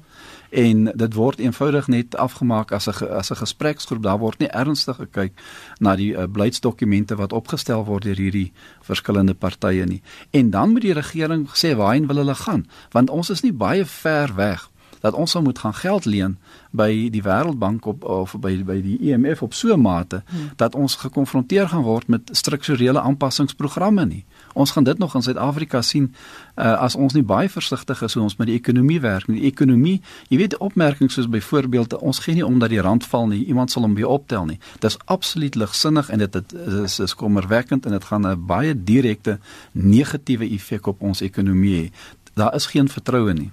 [0.50, 4.96] En dit word eenvoudig net afgemaak as 'n as 'n gespreksgroep daar word nie ernstig
[4.96, 5.32] gekyk
[5.78, 8.52] na die uh, beleidsdokumente wat opgestel word deur hierdie
[8.82, 13.30] verskillende partye nie en dan moet die regering sê waarheen wil hulle gaan want ons
[13.30, 14.70] is nie baie ver weg
[15.04, 16.38] dat ons sou moet gaan geld leen
[16.72, 20.50] by die Wêreldbank op of by by die IMF op so 'n mate hmm.
[20.56, 24.24] dat ons gekonfronteer gaan word met strukturele aanpassingsprogramme nie.
[24.52, 26.14] Ons gaan dit nog in Suid-Afrika sien
[26.56, 29.40] uh, as ons nie baie versigtig is hoe ons met die ekonomie werk nie.
[29.40, 33.26] Die ekonomie, jy weet opmerkings soos byvoorbeeld ons gee nie om dat die rand val
[33.28, 34.58] nie, iemand sal hom weer optel nie.
[34.78, 36.54] Dis absoluut ligsinnig en dit
[36.86, 39.38] is is kommerwekkend en dit gaan 'n baie direkte
[39.72, 41.92] negatiewe effek op ons ekonomie hê.
[42.34, 43.50] Daar is geen vertroue nie.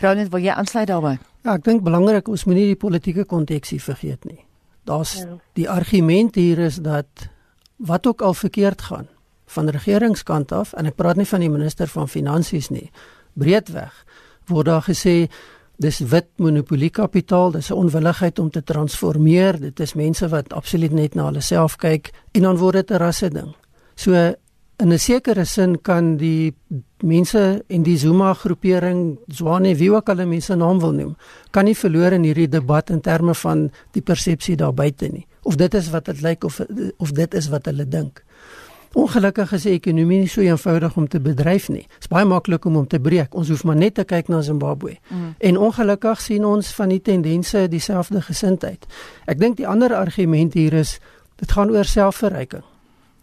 [0.00, 1.18] Roland, wil jy aansluit daarbey?
[1.44, 4.40] Ja, ek dink belangrik ons moenie die politieke konteksie vergeet nie.
[4.84, 5.38] Daar's ja.
[5.54, 7.28] die argument hier is dat
[7.76, 9.08] wat ook al verkeerd gaan
[9.46, 12.90] van regeringskant af en ek praat nie van die minister van finansies nie,
[13.34, 14.04] breedweg
[14.50, 15.30] word daar gesê
[15.80, 21.14] dis wit monopoliekapitaal, dis 'n onwilligheid om te transformeer, dit is mense wat absoluut net
[21.14, 23.54] na hulle self kyk en dan word dit 'n rasse ding.
[23.94, 24.34] So
[24.80, 26.54] in 'n sekere sin kan die
[27.02, 31.16] mense in die Zuma groepering, Zwane wie ook al mense naam wil noem,
[31.50, 35.26] kan nie verloor in hierdie debat in terme van die persepsie daar buite nie.
[35.42, 36.60] Of dit is wat dit lyk of
[36.96, 38.24] of dit is wat hulle dink.
[38.92, 41.86] Ongelukkig is die ekonomie nie so eenvoudig om te bedryf nie.
[41.86, 43.34] Dit is baie maklik om hom te breek.
[43.34, 44.96] Ons hoef maar net te kyk na Zimbabwe.
[45.08, 45.34] Mm.
[45.38, 48.86] En ongelukkig sien ons van die tendense dieselfde gesindheid.
[49.26, 50.98] Ek dink die ander argument hier is
[51.36, 52.64] dit gaan oor selfverryking.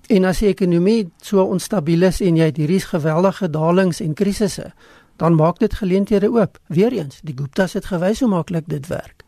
[0.08, 4.72] En as die ekonomie so onstabiel is en jy het hierdie geweldige dalings en krisisse,
[5.20, 6.60] dan maak dit geleenthede oop.
[6.72, 9.26] Weereens, die Gupta's het gewys hoe maklik dit werk.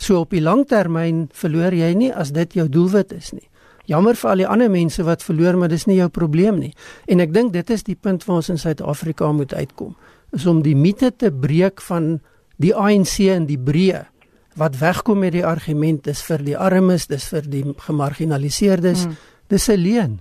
[0.00, 3.48] So op die langtermyn verloor jy nie as dit jou doelwit is nie.
[3.90, 6.72] Jammer vir al die ander mense wat verloor, maar dis nie jou probleem nie.
[7.10, 9.96] En ek dink dit is die punt waar ons in Suid-Afrika moet uitkom,
[10.32, 12.20] is om die mite te breek van
[12.62, 14.06] die ANC en die breë
[14.60, 19.14] wat wegkom met die argument dis vir die armes, dis vir die gemarginaliseerdes, hmm.
[19.52, 20.20] Dis 'n leuen.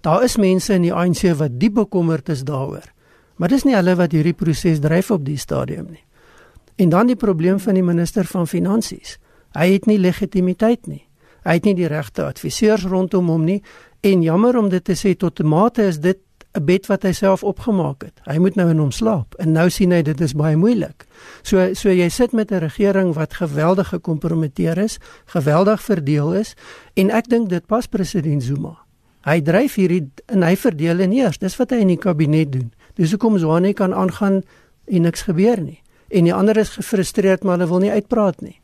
[0.00, 2.92] Daar is mense in die ANC wat diep bekommerd is daaroor.
[3.36, 6.04] Maar dis nie hulle wat hierdie proses dryf op die stadium nie.
[6.76, 9.18] En dan die probleem van die minister van finansies.
[9.52, 11.06] Hy het nie legitimiteit nie.
[11.44, 13.62] Hy het nie die regte adviseurs rondom hom nie
[14.00, 16.18] en jammer om dit te sê tot 'n mate is dit
[16.54, 18.20] 'n bed wat hy self opgemaak het.
[18.30, 21.06] Hy moet nou in hom slaap en nou sien hy dit is baie moeilik.
[21.42, 26.54] So so jy sit met 'n regering wat geweldig gekompromiteer is, geweldig verdeel is
[26.94, 28.78] en ek dink dit pas president Zuma.
[29.24, 32.72] Hy dryf hierdie en hy verdeel en eers, dis wat hy in die kabinet doen.
[32.94, 34.42] Dis hoekom Zwane kan aangaan
[34.84, 35.82] en niks gebeur nie.
[36.08, 38.60] En die ander is gefrustreerd maar hulle wil nie uitpraat nie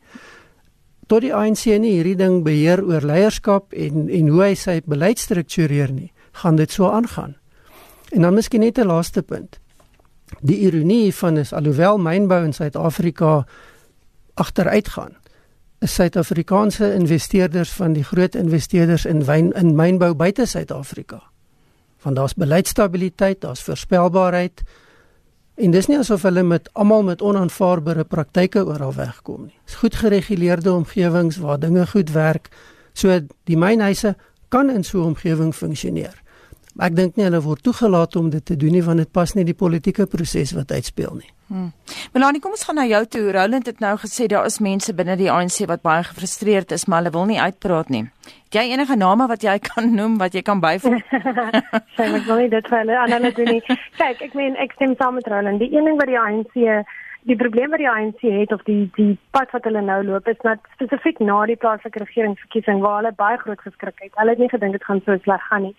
[1.11, 5.19] tot die ANC nie hierdie ding beheer oor leierskap en en hoe hy sy beleid
[5.19, 7.40] struktureer nie, gaan dit so aangaan.
[8.11, 9.59] En dan miskien net 'n laaste punt.
[10.41, 13.45] Die ironie van is alhoewel mynbou in Suid-Afrika
[14.33, 15.15] agteruit gaan,
[15.79, 21.23] is Suid-Afrikaanse investeerders van die groot investeerders in wyn in mynbou buite Suid-Afrika.
[22.01, 24.63] Want daar's beleidsstabiliteit, daar's voorspelbaarheid,
[25.61, 29.57] En dis nie asof hulle met almal met onaanvaarbare praktyke oral wegkom nie.
[29.67, 32.49] Dis goed gereguleerde omgewings waar dinge goed werk.
[32.93, 33.19] So
[33.49, 34.15] die mynhuise
[34.49, 36.21] kan in so 'n omgewing funksioneer.
[36.75, 39.33] Maar ek dink nie hulle word toegelaat om dit te doen nie want dit pas
[39.35, 41.31] nie die politieke proses wat uitspeel nie.
[41.51, 41.71] Hmm.
[42.13, 43.25] Melanie, kom ons gaan na jou toe.
[43.35, 47.01] Roland het nou gesê daar is mense binne die ANC wat baie gefrustreerd is, maar
[47.01, 48.05] hulle wil nie uitpraat nie.
[48.47, 51.03] Het jy enige name wat jy kan noem wat jy kan byvoeg?
[51.97, 53.61] Sy moet wel dit vir hulle aan hulle doen nie.
[53.99, 55.59] Kyk, ek meen ek stem saam met Roland.
[55.59, 56.55] Die een ding wat die ANC
[57.29, 60.39] die probleem wat die ANC het of die die pad wat hulle nou loop is
[60.47, 64.13] net spesifiek na die plaaslike regeringsverkiesing waar hulle baie groot geskrik het.
[64.17, 65.73] Hulle het nie gedink dit gaan so sleg gaan nie.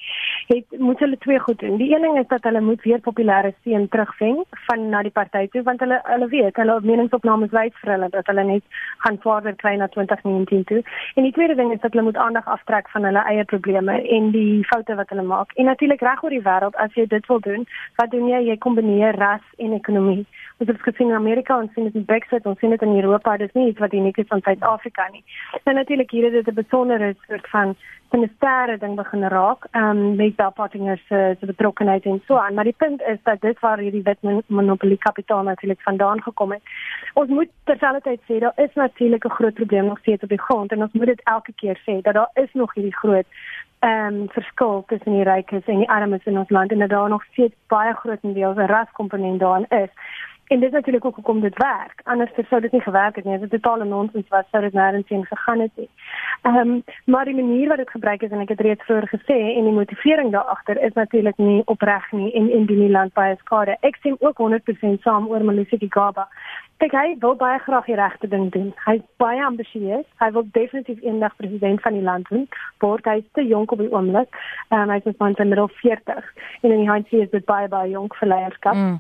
[0.53, 1.77] Het moet hulle twee goed doen.
[1.81, 5.49] Die een ding is dat hulle moet weer populêre steun terugveng van na die party
[5.55, 9.59] toe want hulle hulle weet hulle meningsopnames wys vir hulle dat hulle net gaan vorder
[9.65, 10.83] kry na 2019 toe.
[11.15, 14.31] En die tweede ding is dat hulle moet aandag aftrek van hulle eie probleme en
[14.31, 15.53] die foute wat hulle maak.
[15.59, 17.67] En natuurlik reg oor die wêreld as jy dit wil doen,
[17.99, 18.45] wat doen jy?
[18.53, 20.27] Jy kombineer ras en ekonomie.
[20.63, 23.33] Ons het gesien in Amerika, ons sien dit in Brexit, ons sien dit in Europa,
[23.37, 25.25] dit is nie iets wat uniek is van Suid-Afrika nie.
[25.67, 27.75] En natuurlik hier is dit 'n besondere soort van
[28.13, 32.65] sinistère ding begin raak, ehm um, met partners se se betrokkenheid en so aan, maar
[32.65, 36.63] die punt is dat dit waar hierdie wit monopolie kapitaal natuurlik vandaan gekom het.
[37.15, 40.73] Ons moet terselfdertyd sê daar is natuurlik 'n groot probleem nog steeds op die grond
[40.73, 43.27] en ons moet dit elke keer sê dat daar is nog hierdie groot
[43.79, 47.09] ehm um, verskil tussen die rykes en die armes in ons land en dat daar
[47.09, 49.91] nog steeds baie groot deel 'n raskomponent daarin is.
[50.53, 52.01] En dit is natuurlik ook hoekom dit werk.
[52.05, 53.39] Anders sou dit nie gewerk het nie.
[53.39, 55.91] Dit is totale nonsens wat sou dit nêrens heen gegaan het nie.
[56.43, 59.37] Ehm um, maar die manier wat dit gebruik is en ek het reeds vroeër gesê
[59.55, 63.37] en die motivering daar agter is natuurlik nie opreg nie en in die land baie
[63.39, 63.77] skade.
[63.87, 66.27] Ek sien ook 100% saam oor Malusi Gaba.
[66.83, 68.73] Kyk, hy wil baie graag die regte ding doen.
[68.87, 70.09] Hy is baie ambisieus.
[70.19, 72.59] Hy wil definitief eendag president van die land word.
[72.83, 74.35] Word hy te jonk op die oomblik.
[74.75, 77.95] Um, hy is van sy middel 40 en in die ANC is dit baie baie
[77.95, 78.75] jonk vir leierskap.
[78.75, 78.99] Mm.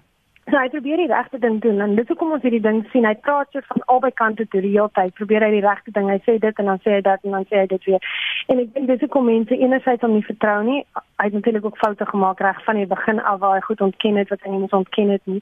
[0.51, 3.05] So hy probeer die regte ding doen en dis hoekom ons hierdie ding sien.
[3.07, 5.15] Hy praat so van albei kante toe die hele tyd.
[5.15, 6.09] Probeer hy die regte ding.
[6.11, 8.09] Hy sê dit en dan sê hy dat en dan sê hy dit weer.
[8.51, 10.81] En ek dink dis hoekom mense enerzijds hom nie vertrou nie.
[11.23, 14.19] Hy het natuurlik ook foute gemaak reg van die begin af waar hy goed ontken
[14.19, 15.39] het wat hy nie moes ontken het nie.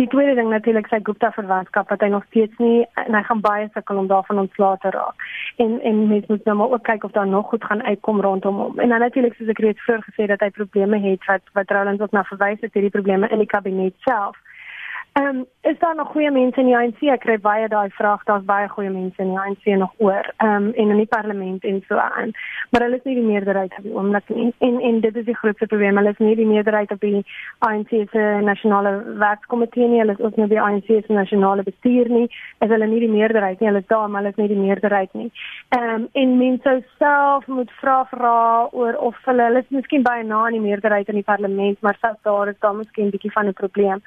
[0.00, 3.44] Die tweede ding natuurlik sy Gupta verwantskap wat hy nog steeds nie en hy gaan
[3.46, 5.26] baie sukkel om daarvan ontslae te raak.
[5.62, 8.58] En en mense moet nou maar ook kyk of daar nog goed gaan uitkom rondom
[8.64, 8.78] hom.
[8.78, 12.02] En dan natuurlik soos ek reeds vroeër gesê dat hy probleme het wat wat Roland
[12.02, 14.41] ook na verwys het hierdie probleme in die kabinet self.
[15.12, 17.00] Ehm um, is daar nog goeie mense in die ANC?
[17.12, 18.22] Ek kry baie daai vraag.
[18.24, 20.28] Daar's baie goeie mense in die ANC nog oor.
[20.36, 22.30] Ehm um, en in die parlement en so aan.
[22.70, 24.54] Maar hulle is nie die meerderheid op die oomblik nie.
[24.58, 25.96] En en dit is die grootste probleem.
[25.96, 27.24] Hulle is nie die meerderheid op die
[27.58, 29.98] ANC se nasionale werkskomitee nie.
[30.00, 32.24] Hulle is ook nie die ANC se nasionale bestuur nie.
[32.64, 33.68] Is hulle nie die meerderheid nie.
[33.68, 35.28] Hulle is daar, maar hulle is nie die meerderheid nie.
[35.68, 38.40] Ehm um, en mense self moet vra vra
[38.72, 42.00] oor of hulle hulle is miskien baie na in die meerderheid in die parlement, maar
[42.00, 44.02] selfs daar is daar miskien 'n bietjie van 'n probleem.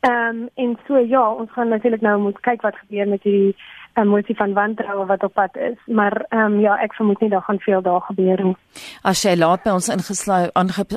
[0.00, 3.56] Ehm um, en so ja, ons gaan natuurlik nou moet kyk wat gebeur met hierdie
[3.94, 7.30] 'n motie van wantroue wat op pad is, maar ehm um, ja, ek vermoed nie
[7.30, 8.56] daar gaan veel daar gebeur nie.
[9.02, 10.50] As jy laat by ons ingesluit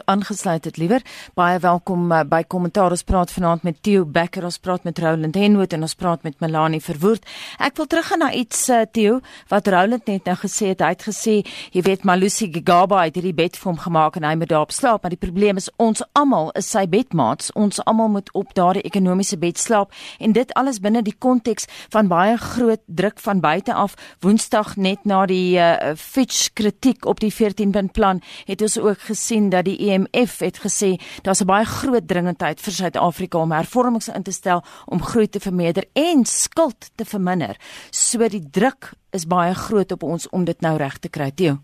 [0.05, 1.01] aangesluit het liewer,
[1.33, 2.91] baie welkom uh, by kommentaar.
[2.91, 6.39] Ons praat vanaand met Theo Becker, ons praat met Roland Henwood en ons praat met
[6.39, 7.25] Melanie Verwoerd.
[7.59, 10.81] Ek wil teruggaan na iets uh, Theo wat Roland net nou gesê het.
[10.81, 11.35] Hy het gesê,
[11.71, 15.01] jy weet Malusi Gigaba het hierdie bed vir hom gemaak en hy moet daarop slaap,
[15.01, 17.51] maar die probleem is ons almal is sy bedmaats.
[17.57, 22.09] Ons almal moet op daardie ekonomiese bed slaap en dit alles binne die konteks van
[22.11, 27.31] baie groot druk van buite af woensdag net na die uh, Fitch kritiek op die
[27.33, 31.65] 14-punt plan het ons ook gesien dat die IMF e het gesê daar's 'n baie
[31.65, 36.89] groot dringendheid vir Suid-Afrika om hervormings in te stel om groei te vermeerder en skuld
[36.95, 37.55] te verminder.
[37.91, 41.59] So die druk is baie groot op ons om dit nou reg te kry, Theo.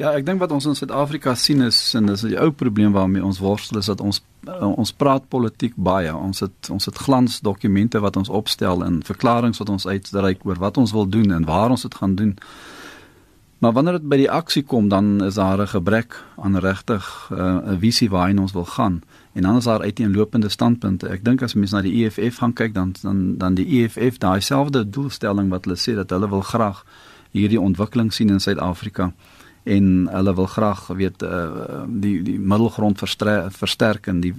[0.00, 3.24] Ja, ek dink wat ons in Suid-Afrika sien is en dis 'n ou probleem waarmee
[3.24, 6.14] ons worstel is dat ons uh, ons praat politiek baie.
[6.16, 10.76] Ons het ons het glansdokumente wat ons opstel en verklaringe wat ons uitreik oor wat
[10.76, 12.38] ons wil doen en waar ons dit gaan doen.
[13.58, 17.36] Maar wanneer dit by die aksie kom, dan is daar 'n gebrek aan regtig uh,
[17.36, 19.02] 'n uh, visie waarheen ons wil gaan.
[19.32, 21.08] En dan is daar uiteenlopende standpunte.
[21.08, 24.40] Ek dink as mense na die EFF gaan kyk, dan dan dan die EFF daai
[24.40, 26.84] selfde doelstelling wat hulle sê dat hulle wil graag
[27.30, 29.12] hierdie ontwikkeling sien in Suid-Afrika
[29.62, 34.32] en hulle wil graag weet uh, die die middelgrond versterk en die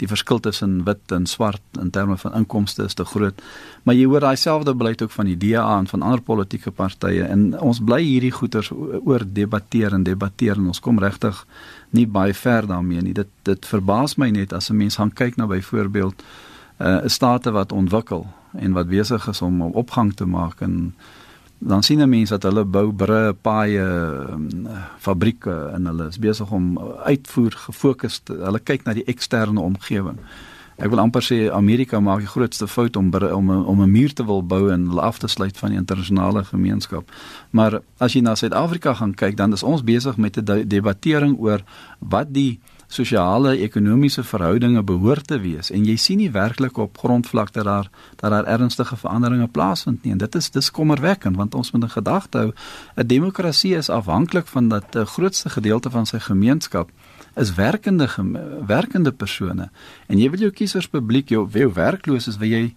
[0.00, 3.42] die verskil tussen wit en swart in terme van inkomste is te groot.
[3.82, 7.26] Maar jy hoor daai selfde beleid ook van die DA en van ander politieke partye
[7.28, 11.44] en ons bly hierdie goeters oor debatteer en debatteer en ons kom regtig
[11.90, 13.12] nie baie ver daarmee nie.
[13.12, 16.22] Dit dit verbaas my net as 'n mens gaan kyk na byvoorbeeld
[16.78, 20.94] 'n uh, state wat ontwikkel en wat besig is om opgang te maak en
[21.58, 23.86] dan sien 'n mens dat hulle bou brûe, paaie,
[24.32, 29.60] um, fabrieke en hulle is besig om uitvoer gefokus te, hulle kyk na die eksterne
[29.60, 30.18] omgewing.
[30.76, 34.24] Ek wil amper sê Amerika maak die grootste fout om om om 'n muur te
[34.24, 37.10] wil bou en hulle af te sluit van die internasionale gemeenskap.
[37.50, 41.62] Maar as jy na Suid-Afrika gaan kyk, dan is ons besig met 'n debattering oor
[41.98, 42.60] wat die
[42.94, 47.90] sosiale ekonomiese verhoudinge behoort te wees en jy sien nie werklik op grondvlak dat daar
[48.20, 50.12] dat daar ernstige veranderinge plaasvind nie.
[50.12, 52.52] En dit is dis kommerwekkend want ons moet in gedagte hou
[52.96, 56.90] 'n demokrasie is afhanklik van dat die grootste gedeelte van sy gemeenskap
[57.34, 58.08] is werkende
[58.66, 59.70] werkende persone.
[60.06, 62.74] En jy wil jou kiesers publiek jou, jou werkloos is wil jy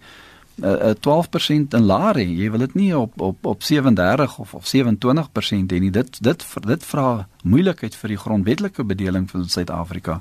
[0.62, 2.26] uh, 12% in laer hê.
[2.26, 5.90] Jy wil dit nie op op op 37 of of 27% hê nie.
[5.90, 10.18] Dit dit dit vra moeilikheid vir die grondwetlike bedeling van Suid-Afrika.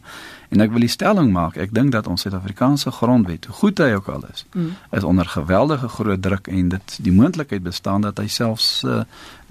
[0.54, 3.89] En ek wil die stelling maak, ek dink dat ons Suid-Afrikaanse grondwet, hoe goed hy
[3.97, 4.69] ook al is, mm.
[4.95, 9.02] is onder geweldige groot druk en dit die moontlikheid bestaan dat hy selfs uh,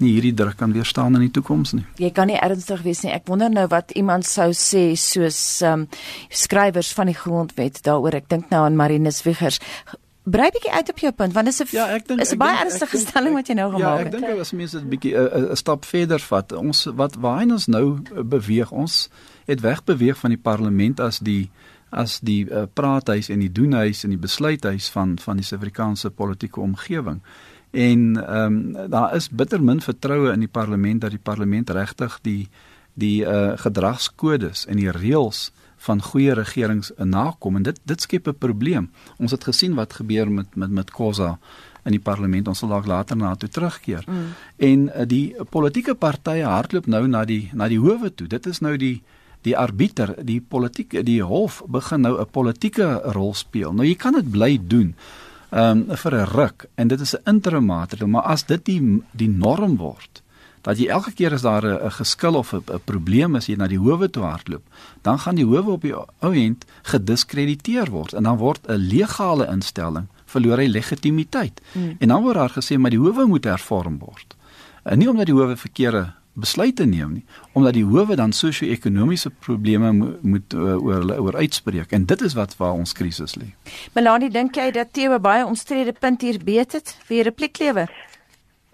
[0.01, 1.85] nie hierdie druk kan weerstaan in die toekoms nie.
[2.01, 3.13] Jy kan nie ernstig wees nie.
[3.13, 5.87] Ek wonder nou wat iemand sou sê soos um,
[6.29, 8.21] skrywers van die grondwet daaroor.
[8.21, 9.61] Ek dink nou aan Marinus Wiggers
[10.27, 11.87] brei bietjie uit op jou punt want dis 'n ja,
[12.19, 14.11] is 'n baie ernstige stelling wat jy nou gemaak het.
[14.11, 17.67] Ja, ek dink as mense dit bietjie 'n stap verder vat, ons wat waarheen ons
[17.67, 19.09] nou beweeg, ons
[19.45, 21.49] het weg beweeg van die parlement as die
[21.89, 26.59] as die uh, praathuis en die doenhuis en die besluithuis van van die Suid-Afrikaanse politieke
[26.59, 27.21] omgewing.
[27.71, 32.19] En ehm um, daar is bitter min vertroue in die parlement dat die parlement regtig
[32.21, 32.49] die
[32.93, 38.37] die uh, gedragskodes en die reëls van goeie regerings nakom en dit dit skep 'n
[38.37, 38.89] probleem.
[39.17, 41.37] Ons het gesien wat gebeur met met met Khoza
[41.85, 42.47] in die parlement.
[42.47, 44.03] Ons sal dalk later na toe terugkeer.
[44.07, 44.25] Mm.
[44.57, 48.27] En uh, die politieke partye hardloop nou na die na die howe toe.
[48.27, 49.01] Dit is nou die
[49.41, 53.73] die arbiter, die politiek die hof begin nou 'n politieke rol speel.
[53.73, 54.95] Nou jy kan dit bly doen.
[55.49, 59.03] Ehm um, vir 'n ruk en dit is 'n interim maatreël, maar as dit die
[59.11, 60.21] die norm word,
[60.61, 63.79] dat jy elke keer as daar 'n geskil of 'n probleem is hier na die
[63.79, 64.63] howe toe hardloop,
[65.01, 69.47] dan gaan die howe op die ou end gediskrediteer word en dan word 'n legale
[69.47, 71.61] instelling verloor hy legitimiteit.
[71.73, 71.95] Hmm.
[71.99, 74.35] En dan word daar gesê maar die howe moet hervorm word.
[74.83, 77.23] En nie omdat die howe verkeerde besluite neem nie,
[77.57, 82.35] omdat die howe dan sosio-ekonomiese probleme mo moet uh, oor oor uitspreek en dit is
[82.37, 83.49] wat waar ons krisis lê.
[83.97, 86.93] Melanie, dink jy dat Theo baie omstrede punt hier beet het?
[87.09, 87.89] Wie repliek lewer?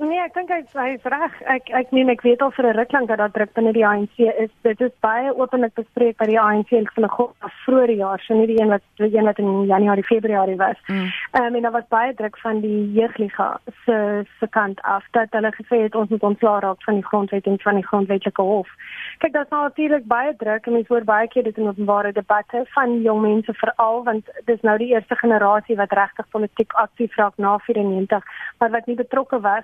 [0.01, 1.33] Nee, ek dink hy hy is reg.
[1.53, 3.85] Ek ek meen ek weet al vir 'n ruk lank dat daar druk binne die
[3.85, 4.49] ANC is.
[4.65, 8.33] Dit is baie openlik bespreek by die ANC en van 'n groot vroeë jaar, so
[8.33, 10.77] nie die een wat die een wat in Januarie, Februarie was.
[10.87, 10.95] Mm.
[10.97, 11.45] Ehm mm.
[11.45, 15.51] um, en daar was baie druk van die jeugliga se se kant af dat hulle
[15.51, 18.69] gesê het ons moet ontslaa raak van die grondwet en van die grondwetlike hof.
[19.19, 22.65] Kyk, daar's nou natuurlik baie druk en mense hoor baie keer dit in openbare debatte
[22.73, 27.37] van jong mense veral want dis nou die eerste generasie wat regtig politiek aktief raak
[27.37, 28.23] na 94,
[28.59, 29.63] maar wat nie betrokke was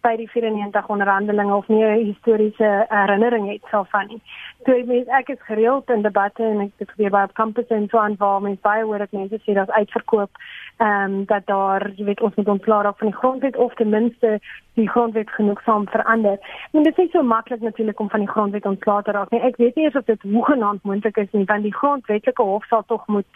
[0.00, 4.20] by die 94 onderhandelinge of nie 'n historiese herinnering het daarvan nie.
[4.64, 7.66] So ek meen ek is gereeld in debatte en ek het gebeur by op kampus
[7.68, 10.30] en so aan waar mense baie hoor dat mense sê dat uitverkoop
[10.76, 13.88] ehm um, dat daar jy weet ons moet ontklaar op van die grondwet of ten
[13.88, 14.40] minste
[14.74, 16.38] die grondwet genoegsaam verander.
[16.72, 19.40] En dit is nie so maklik natuurlik om van die grondwet ontslae te raak nie.
[19.40, 22.82] Ek weet nie eens of dit hoegenaamd moontlik is nie want die grondwetlike hof sal
[22.86, 23.26] tog moet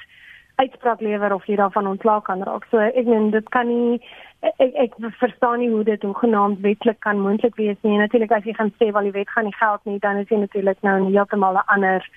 [0.62, 2.66] uitspraak lewer of jy daarvan ontslae kan raak.
[2.70, 4.00] So ek meen dit kan nie
[4.42, 7.98] ek ek verstaan nie hoe dit hoegenaamd wetlik kan moontlik wees nie.
[7.98, 10.40] Natuurlik as jy gaan sê wel die wet gaan nie geld nie, dan is jy
[10.42, 12.08] natuurlik nou heeltemal 'n ander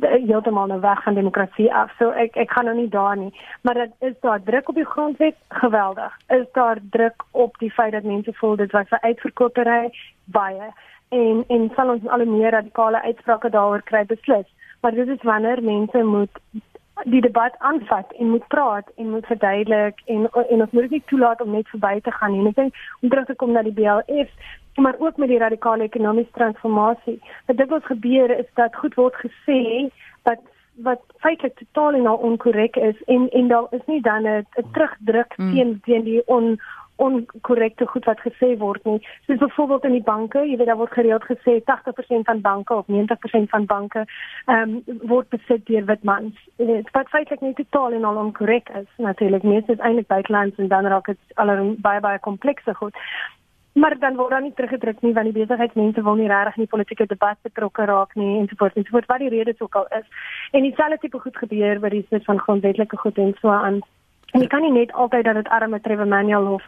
[0.00, 1.92] heeltemal nou weg van demokrasie af.
[1.98, 4.86] So ek ek gaan nou nie daar nie, maar dit is daar druk op die
[4.94, 6.18] grondwet geweldig.
[6.28, 9.90] Is daar druk op die feit dat mense voel dit was 'n uitverkopery
[10.24, 10.72] baie
[11.08, 14.46] en en sal ons al meer radikale uitsprake daaroor kry beslis.
[14.80, 16.38] Maar dit is wanneer mense moet
[17.02, 21.02] die debat aanvat en moet praat en moet verduidelik en en ons moet dit nie
[21.06, 22.48] toelaat om net verby te gaan nie.
[22.48, 24.30] Ek dink om terug te kom na die BLF,
[24.76, 27.20] maar ook met die radikale ekonomiese transformasie.
[27.46, 29.90] Wat dit wat gebeur is dat goed word gesê
[30.22, 30.40] dat
[30.82, 35.36] wat feitelik totaal en al onkorrek is en en daar is nie dan 'n terugdruk
[35.36, 35.52] mm.
[35.52, 36.60] teen teen die on
[36.96, 39.00] onkorrekte goed wat gesê word nie.
[39.26, 42.86] Soos byvoorbeeld in die banke, jy weet daar word gereeld gesê 80% van banke of
[42.86, 44.04] 90% van banke
[44.46, 46.34] ehm um, word besit deur wit mans.
[46.56, 49.42] Dit wat feitelik nie totaal en al onkorrek is natuurlik.
[49.42, 52.94] Meeste is eintlik buitelands en dan raak dit al baie baie komplekse goed.
[53.74, 56.70] Maar dan word dan nie teruggedruk nie want die besigheidsmense wil nie regtig in die
[56.74, 59.68] politieke debat betrokke raak nie en so voort en so voort wat die rede sou
[59.70, 60.06] al is.
[60.52, 63.82] En dieselfde tipe goed gebeur by die soort van grondwetlike goed en so aan.
[64.34, 66.62] En jy kan nie net altyd dat dit arme Trevor Manuel of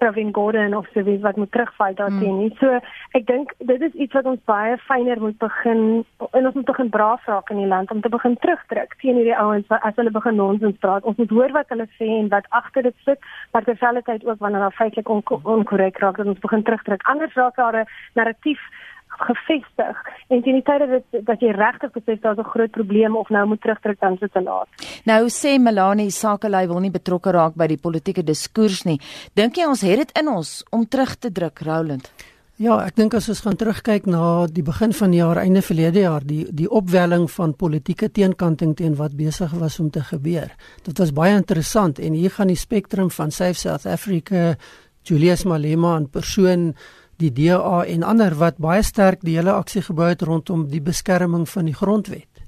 [0.00, 2.54] Pravin Gordhan of so iets wat moet terugval daarteen nie.
[2.60, 2.78] So
[3.18, 5.82] ek dink dit is iets wat ons baie fyner moet begin
[6.30, 9.36] en ons moet begin braaf raak in die land om te begin terugdruk teen hierdie
[9.36, 11.04] ouens as hulle begin nonsens praat.
[11.04, 14.64] Ons moet hoor wat hulle sê en wat agter dit sit, maar terselfdertyd ook wanneer
[14.64, 17.04] daar feitelik onkorrek raak, dat ons begin terugdruk.
[17.04, 18.64] Anders raak daar 'n narratief
[19.10, 19.96] gevestig
[20.28, 23.46] en teen die tyd dat dat jy regtig besef daar's 'n groot probleem of nou
[23.46, 24.68] moet terugtrek dan is dit te laat.
[25.04, 29.00] Nou sê Melanie Sakelay wil nie betrokke raak by die politieke diskurs nie.
[29.34, 32.10] Dink jy ons het dit in ons om terug te druk, Roland?
[32.60, 36.02] Ja, ek dink as ons gaan terugkyk na die begin van die jaar, einde verlede
[36.02, 40.52] jaar, die die opwelling van politieke teenkanting teen wat besig was om te gebeur.
[40.84, 44.58] Dit was baie interessant en hier gaan die spektrum van Save South Africa,
[45.08, 46.74] Julius Malema en persoon
[47.20, 51.46] die DA en ander wat baie sterk die hele aksie gebou het rondom die beskerming
[51.48, 52.44] van die grondwet.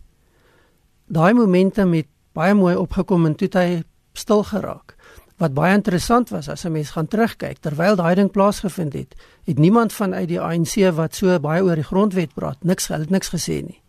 [1.12, 3.82] Daai momentum het baie mooi opgekom en toe het hy
[4.16, 4.96] stil geraak.
[5.42, 9.58] Wat baie interessant was as 'n mens gaan terugkyk terwyl daai ding plaasgevind het, het
[9.58, 13.28] niemand vanuit die ANC wat so baie oor die grondwet praat, niks hulle het niks
[13.28, 13.80] gesê nie.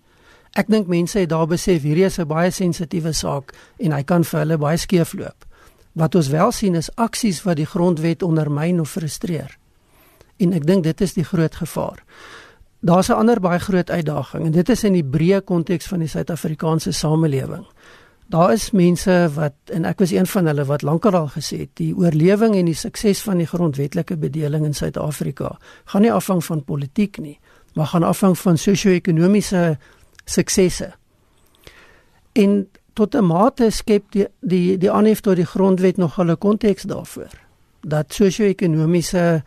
[0.54, 4.24] Ek dink mense het daar besef hierdie is 'n baie sensitiewe saak en hy kan
[4.24, 5.46] vir hulle baie skeefloop.
[5.93, 9.58] Wat ons wel sien is aksies wat die grondwet ondermyn of frustreer
[10.43, 12.03] en ek dink dit is die groot gevaar.
[12.84, 16.08] Daar's 'n ander baie groot uitdaging en dit is in die breë konteks van die
[16.08, 17.65] Suid-Afrikaanse samelewing.
[18.27, 21.69] Daar is mense wat en ek was een van hulle wat lankal al gesê het
[21.73, 26.63] die oorlewing en die sukses van die grondwetlike bedeling in Suid-Afrika gaan nie afhang van
[26.63, 27.39] politiek nie,
[27.73, 29.77] maar gaan afhang van sosio-ekonomiese
[30.25, 30.93] suksesse.
[32.34, 36.84] En tot 'n mate skep die die die aanhef tot die grondwet nog 'n konteks
[36.84, 37.32] daarvoor
[37.82, 39.43] dat sosio-ekonomiese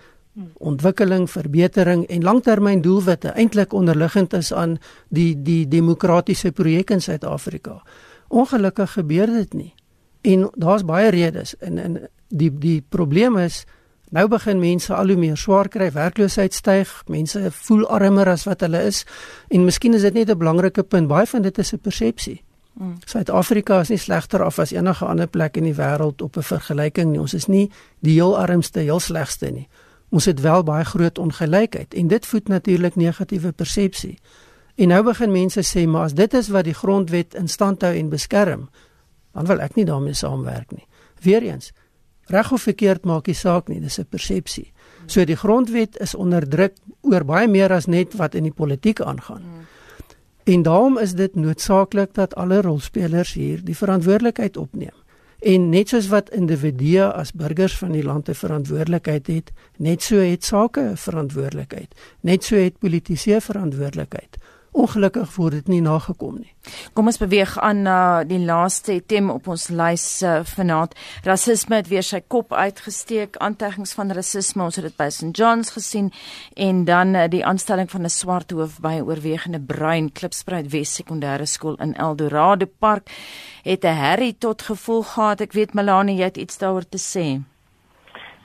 [0.58, 4.76] ontwikkeling, verbetering en langtermyndoelwitte eintlik onderliggend is aan
[5.08, 7.82] die die demokratiese projek in Suid-Afrika.
[8.28, 9.74] Ongelukkig gebeur dit nie.
[10.20, 13.64] En daar's baie redes en en die die probleem is
[14.10, 18.60] nou begin mense al hoe meer swaar kry, werkloosheid styg, mense voel armer as wat
[18.60, 19.04] hulle is
[19.48, 22.42] en miskien is dit net 'n belangrike punt, baie van dit is 'n persepsie.
[22.72, 22.94] Mm.
[23.04, 27.10] Suid-Afrika is nie slegter af as enige ander plek in die wêreld op 'n vergelyking
[27.10, 27.20] nie.
[27.20, 29.68] Ons is nie die heel armste, heel slegste nie
[30.16, 34.14] Ons het wel baie groot ongelykheid en dit voed natuurlik negatiewe persepsie.
[34.76, 37.92] En nou begin mense sê maar as dit is wat die grondwet in stand hou
[37.92, 38.68] en beskerm,
[39.36, 40.86] dan wil ek nie daarmee saamwerk nie.
[41.20, 41.72] Weereens,
[42.32, 44.72] reg of verkeerd maak nie saak nie, dis 'n persepsie.
[45.06, 49.42] So die grondwet is onderdruk oor baie meer as net wat in die politiek aangaan.
[50.44, 54.96] En daarom is dit noodsaaklik dat alle rolspelers hier die verantwoordelikheid opneem.
[55.38, 60.16] En net soos wat individue as burgers van die land 'n verantwoordelikheid het, net so
[60.16, 61.94] het sake 'n verantwoordelikheid.
[62.20, 64.36] Net so het politici 'n verantwoordelikheid.
[64.76, 66.50] Ongelukkig word dit nie nagekom nie.
[66.92, 70.92] Kom ons beweeg aan na die laaste item op ons lys uh, vanaand.
[71.24, 73.38] Rasisme het weer sy kop uitgesteek.
[73.40, 76.12] Aanteggings van rasisme, ons het dit by St John's gesien
[76.68, 80.92] en dan uh, die aanstelling van 'n swart hoof by 'n oorwegende bruin Klipspruit Wes
[80.92, 83.08] Sekondêre Skool in Eldorado Park
[83.64, 85.40] het 'n herrie tot gevolg gehad.
[85.40, 87.40] Ek weet Melanie, jy het iets daaroor te sê.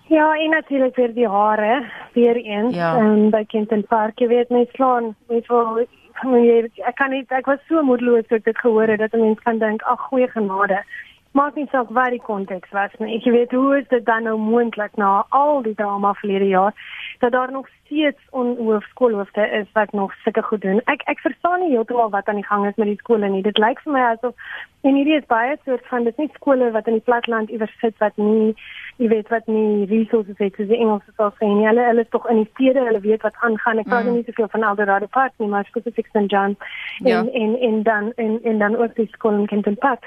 [0.07, 2.99] Ja, en natuurlik weer die hare, weer eens ja.
[2.99, 4.19] um, by Kenton Park.
[4.19, 5.87] Jy weet, mens slaan, mens wil
[6.23, 9.39] ek kan nie ek was so moedeloos toe ek dit gehoor het dat 'n mens
[9.39, 10.83] kan dink ag goeie genade
[11.31, 14.37] maak nie saak wat die konteks was nie ek weet hoe is dit dan nou
[14.37, 16.73] moontlik na al die drama verlede jaar
[17.19, 21.71] dat daar nog steeds onhoofskoolhoofde is wat nog sulke goed doen ek ek verstaan nie
[21.75, 24.57] heeltemal wat aan die gang is met die skole nie dit lyk vir my asof
[24.81, 27.75] en hierdie is baie soort van dit is nie skole wat in die platteland iewers
[27.81, 28.55] sit wat nie
[29.01, 31.65] jy weet wat nie resources het soos die Engelse sal sê nie.
[31.65, 33.81] Hulle hulle is tog in die stede, hulle weet wat aangaan.
[33.81, 34.19] Ek praat mm.
[34.19, 36.27] nie soveel van Eldorado Park nie, maar spesifiek St.
[36.33, 36.57] John
[37.05, 37.21] ja.
[37.21, 40.05] en en en dan en en dan ook die skool in Kenton Park.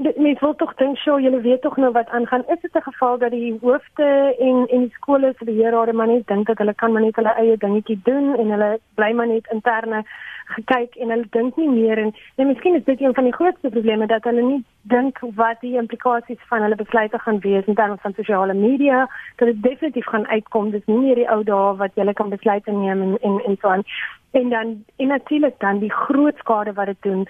[0.00, 3.18] Mens wil tog dink, "Sjoe, julle weet tog nou wat aangaan." Is dit 'n geval
[3.18, 6.92] dat die hoofde en en die skole se beheerrade maar net dink dat hulle kan
[6.92, 10.04] maar net hulle eie dingetjie doen en hulle bly maar net interne
[10.44, 13.70] gekyk en hulle dink nie meer en en miskien is dit een van die grootste
[13.70, 17.96] probleme dat hulle nie dink wat die implikasies van hulle besluite gaan wees in terme
[18.00, 21.94] van sosiale media dat dit definitief gaan uitkom dis nie meer die ou dae wat
[21.94, 23.84] jy kan besluite neem en en en so aan
[24.30, 27.28] en dan en natuurlik dan die groot skade wat dit doen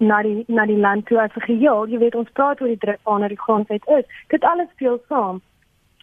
[0.00, 3.00] na die na die land toe as geheel jy weet ons praat oor die druk
[3.04, 5.40] waarna die grondwet is dit alles speel saam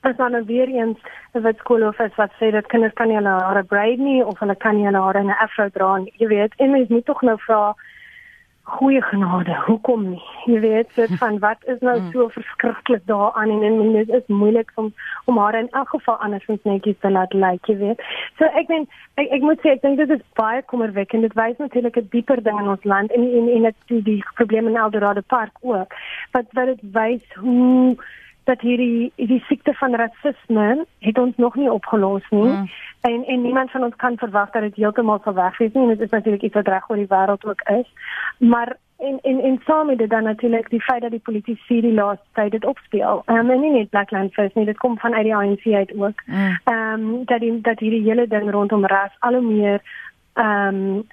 [0.02, 0.98] as dan nou weer eens
[1.32, 4.40] wat skool of is wat sê dat kinders kan nie hulle hare braid nie of
[4.40, 6.14] hulle kan nie hulle hare in 'n afro dra nie.
[6.18, 7.76] Jy weet, en mens moet tog nou vra
[8.68, 10.24] goeie genade, hoekom nie?
[10.46, 12.10] Jy weet, dit van wat is nou hmm.
[12.14, 14.92] so verskriklik daaraan en en dit is moeilik om
[15.26, 18.04] om haar in elk geval andersins netjies te laat lyk, like, jy weet.
[18.40, 18.88] So ek meen
[19.22, 21.28] ek ek moet sê ek dink dit is baie kommerwekkend.
[21.30, 24.70] Dit wys natuurlik 'n dieper ding in ons land en en en dit die probleme
[24.70, 25.96] in Eldorado Park ook.
[26.36, 27.96] Wat wat dit wys hoe
[28.48, 32.68] dat hierdie die siekte van rasisme het ons nog nie opgelos nie mm.
[33.10, 36.06] en en niemand van ons kan verwag dat dit heeltemal sal wegwees nie en dit
[36.08, 37.90] is natuurlik iets wat reg oor die wêreld ook is
[38.54, 41.94] maar en en en saam met dit dan natuurlik die feit dat die politici die
[41.94, 45.24] laaste tyd dit opspeel um, en nie net Blackland First nie dit kom van uit
[45.24, 46.58] die ANC uit ook mm.
[46.64, 47.14] ehm mm.
[47.14, 49.82] um, dat die dat hierdie hele ding rondom ras al hoe meer
[50.34, 51.06] ehm um,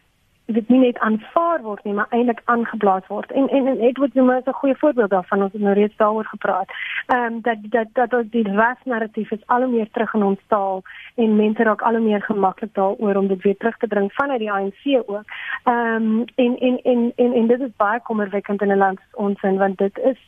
[0.47, 3.33] dit nie net aanvaar word nie, maar eintlik aangeblaas word.
[3.33, 5.43] En en, en Edward Zuma is 'n goeie voorbeeld daarvan.
[5.43, 6.69] Ons het nou reeds daaroor gepraat.
[7.07, 10.41] Ehm um, dat dat dat dat die rasnarratief is al hoe meer terug in ons
[10.47, 10.83] taal
[11.15, 14.39] en mense raak al hoe meer gemaklik daaroor om dit weer terug te bring vanuit
[14.39, 15.25] die ANC ook.
[15.65, 19.15] Ehm um, en, en en en en dit is baie kommerwekkend in 'n land soos
[19.25, 20.19] ons en want dit is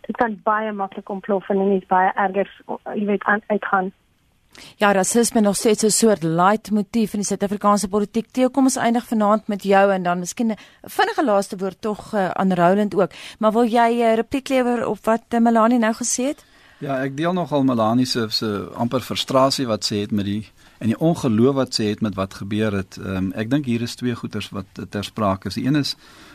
[0.00, 2.50] dit kan baie maklik ontplof en dit is baie erger
[2.94, 3.92] jy weet uitgaan.
[4.76, 8.26] Ja, rasisme nog steeds 'n soort leitmotief in die Suid-Afrikaanse politiek.
[8.30, 12.14] Theo, kom ons eindig vanaand met jou en dan miskien 'n vinnige laaste woord tog
[12.14, 13.10] uh, aan Roland ook.
[13.38, 16.44] Maar wil jy 'n uh, repliek lewer op wat uh, Melanie nou gesê het?
[16.78, 20.48] Ja, ek deel nogal Melanie se se amper frustrasie wat sê het met die
[20.78, 22.96] en die ongeloof wat sê het met wat gebeur het.
[22.98, 25.54] Um, ek dink hier is twee goeters wat ter sprake is.
[25.54, 25.94] Die een is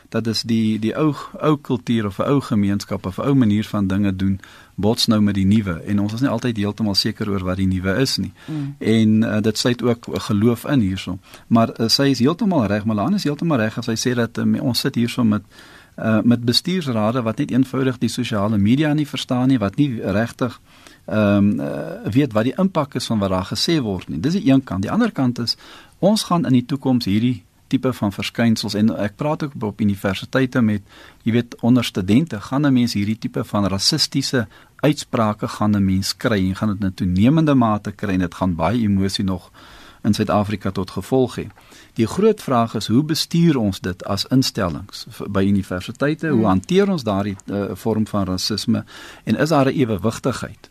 [0.09, 3.63] dat is die die ou ou kultuur of 'n ou gemeenskap of 'n ou manier
[3.63, 4.39] van dinge doen
[4.75, 7.67] bots nou met die nuwe en ons is nie altyd heeltemal seker oor wat die
[7.67, 8.31] nuwe is nie.
[8.45, 8.75] Mm.
[8.79, 11.17] En uh, dit sluit ook geloof in hierso.
[11.47, 14.55] Maar uh, sy is heeltemal reg, Malan is heeltemal reg as sy sê dat um,
[14.59, 15.41] ons sit hierso met
[15.97, 20.61] uh, met bestuursrade wat net eenvoudig die sosiale media nie verstaan nie, wat nie regtig
[21.07, 24.19] ehm um, uh, weet wat die impak is van wat daar gesê word nie.
[24.19, 24.81] Dis die een kant.
[24.81, 25.57] Die ander kant is
[25.99, 30.61] ons gaan in die toekoms hierdie tipe van verskynsels en ek praat ook op universiteite
[30.61, 30.81] met
[31.23, 36.17] jy weet onder studente gaan 'n mens hierdie tipe van rassistiese uitsprake gaan 'n mens
[36.17, 39.51] kry en gaan dit in toenemende mate kry en dit gaan baie emosie nog
[40.03, 41.47] in Suid-Afrika tot gevolg hê.
[41.93, 46.27] Die groot vraag is hoe bestuur ons dit as instellings by universiteite?
[46.27, 46.45] Hoe hmm.
[46.45, 48.85] hanteer ons daardie uh, vorm van rasisme
[49.23, 50.69] en is daar 'n ewewigtigheid?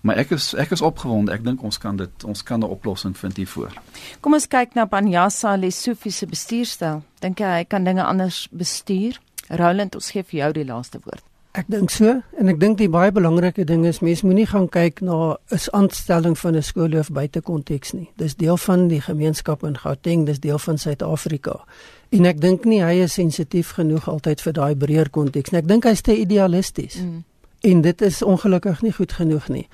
[0.00, 1.32] Maar ek is ek is opgewonde.
[1.32, 3.72] Ek dink ons kan dit ons kan 'n oplossing vind hiervoor.
[4.20, 7.02] Kom ons kyk na Banyasa Lesofie se bestuurstyl.
[7.20, 9.20] Dink jy hy kan dinge anders bestuur?
[9.48, 11.22] Roland, ons gee vir jou die laaste woord.
[11.58, 15.00] Ek dink so en ek dink die baie belangrike ding is mens moenie gaan kyk
[15.02, 18.08] na 'n aanstelling van 'n skoolhoof buite konteks nie.
[18.16, 21.64] Dis deel van die gemeenskap in Gauteng, dis deel van Suid-Afrika.
[22.10, 25.58] En ek dink nie hy is sensitief genoeg altyd vir daai breër konteks nie.
[25.60, 26.94] Ek dink hy's te idealisties.
[27.02, 27.24] Mm.
[27.60, 29.66] En dit is ongelukkig nie goed genoeg nie.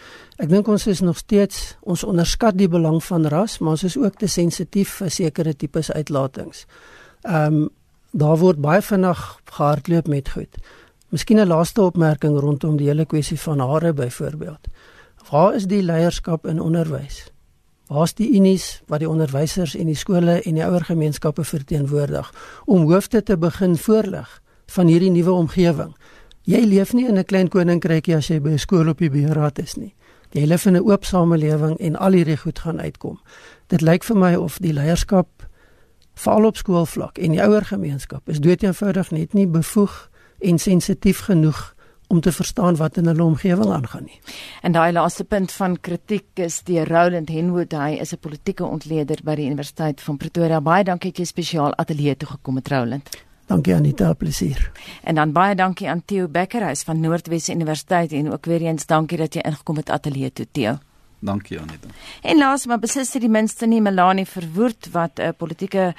[0.42, 3.96] Ek dink ons is nog steeds ons onderskat die belang van ras, maar ons is
[3.96, 6.66] ook te sensitief vir sekere tipes uitlatings.
[7.22, 7.68] Ehm um,
[8.16, 10.56] daar word baie vinnig gehardloop met goed.
[11.12, 14.68] Miskien 'n laaste opmerking rondom die hele kwessie van hare byvoorbeeld.
[15.30, 17.30] Waar is die leierskap in onderwys?
[17.86, 22.32] Waar's die unies wat die onderwysers en die skole en die ouer gemeenskappe verteenwoordig
[22.64, 25.94] om hoofde te begin voorlig van hierdie nuwe omgewing?
[26.46, 29.58] Jy leef nie in 'n klein koninkrykie as jy by 'n skool op die beheerraad
[29.58, 29.94] is nie.
[30.30, 33.18] Jy leef in 'n oop samelewing en al hierdie goed gaan uitkom.
[33.66, 35.26] Dit lyk vir my of die leierskap
[36.14, 41.74] veral op skoolvlak en die ouer gemeenskap is doeteenvoudig net nie bevoeg en sensitief genoeg
[42.06, 44.20] om te verstaan wat in hulle omgewing aangaan nie.
[44.62, 49.18] En daai laaste punt van kritiek is die Roland Henwood, hy is 'n politieke ontleder
[49.24, 50.60] by die Universiteit van Pretoria.
[50.60, 53.10] Baie dankie dat jy spesiaal ateljee toe gekom het, Roland.
[53.46, 54.70] Dankie Anita, plesier.
[55.02, 59.18] En dan baie dankie aan Theo Beckerhuis van Noordwes Universiteit en ook weer eens dankie
[59.18, 60.78] dat jy ingekom het ateljee toe, Theo.
[61.18, 61.88] Dankie Anita.
[62.22, 65.94] En laas maar beslis die minste nie Melanie Verwoerd wat 'n politieke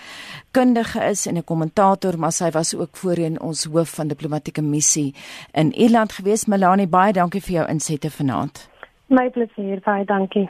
[0.51, 5.15] kundige is en 'n kommentator, maar sy was ook voorheen ons hoof van diplomatieke missie
[5.51, 6.45] in Ierland gewees.
[6.45, 8.69] Melanie, baie dankie vir jou insette vanaand.
[9.05, 10.49] My plesier, baie dankie.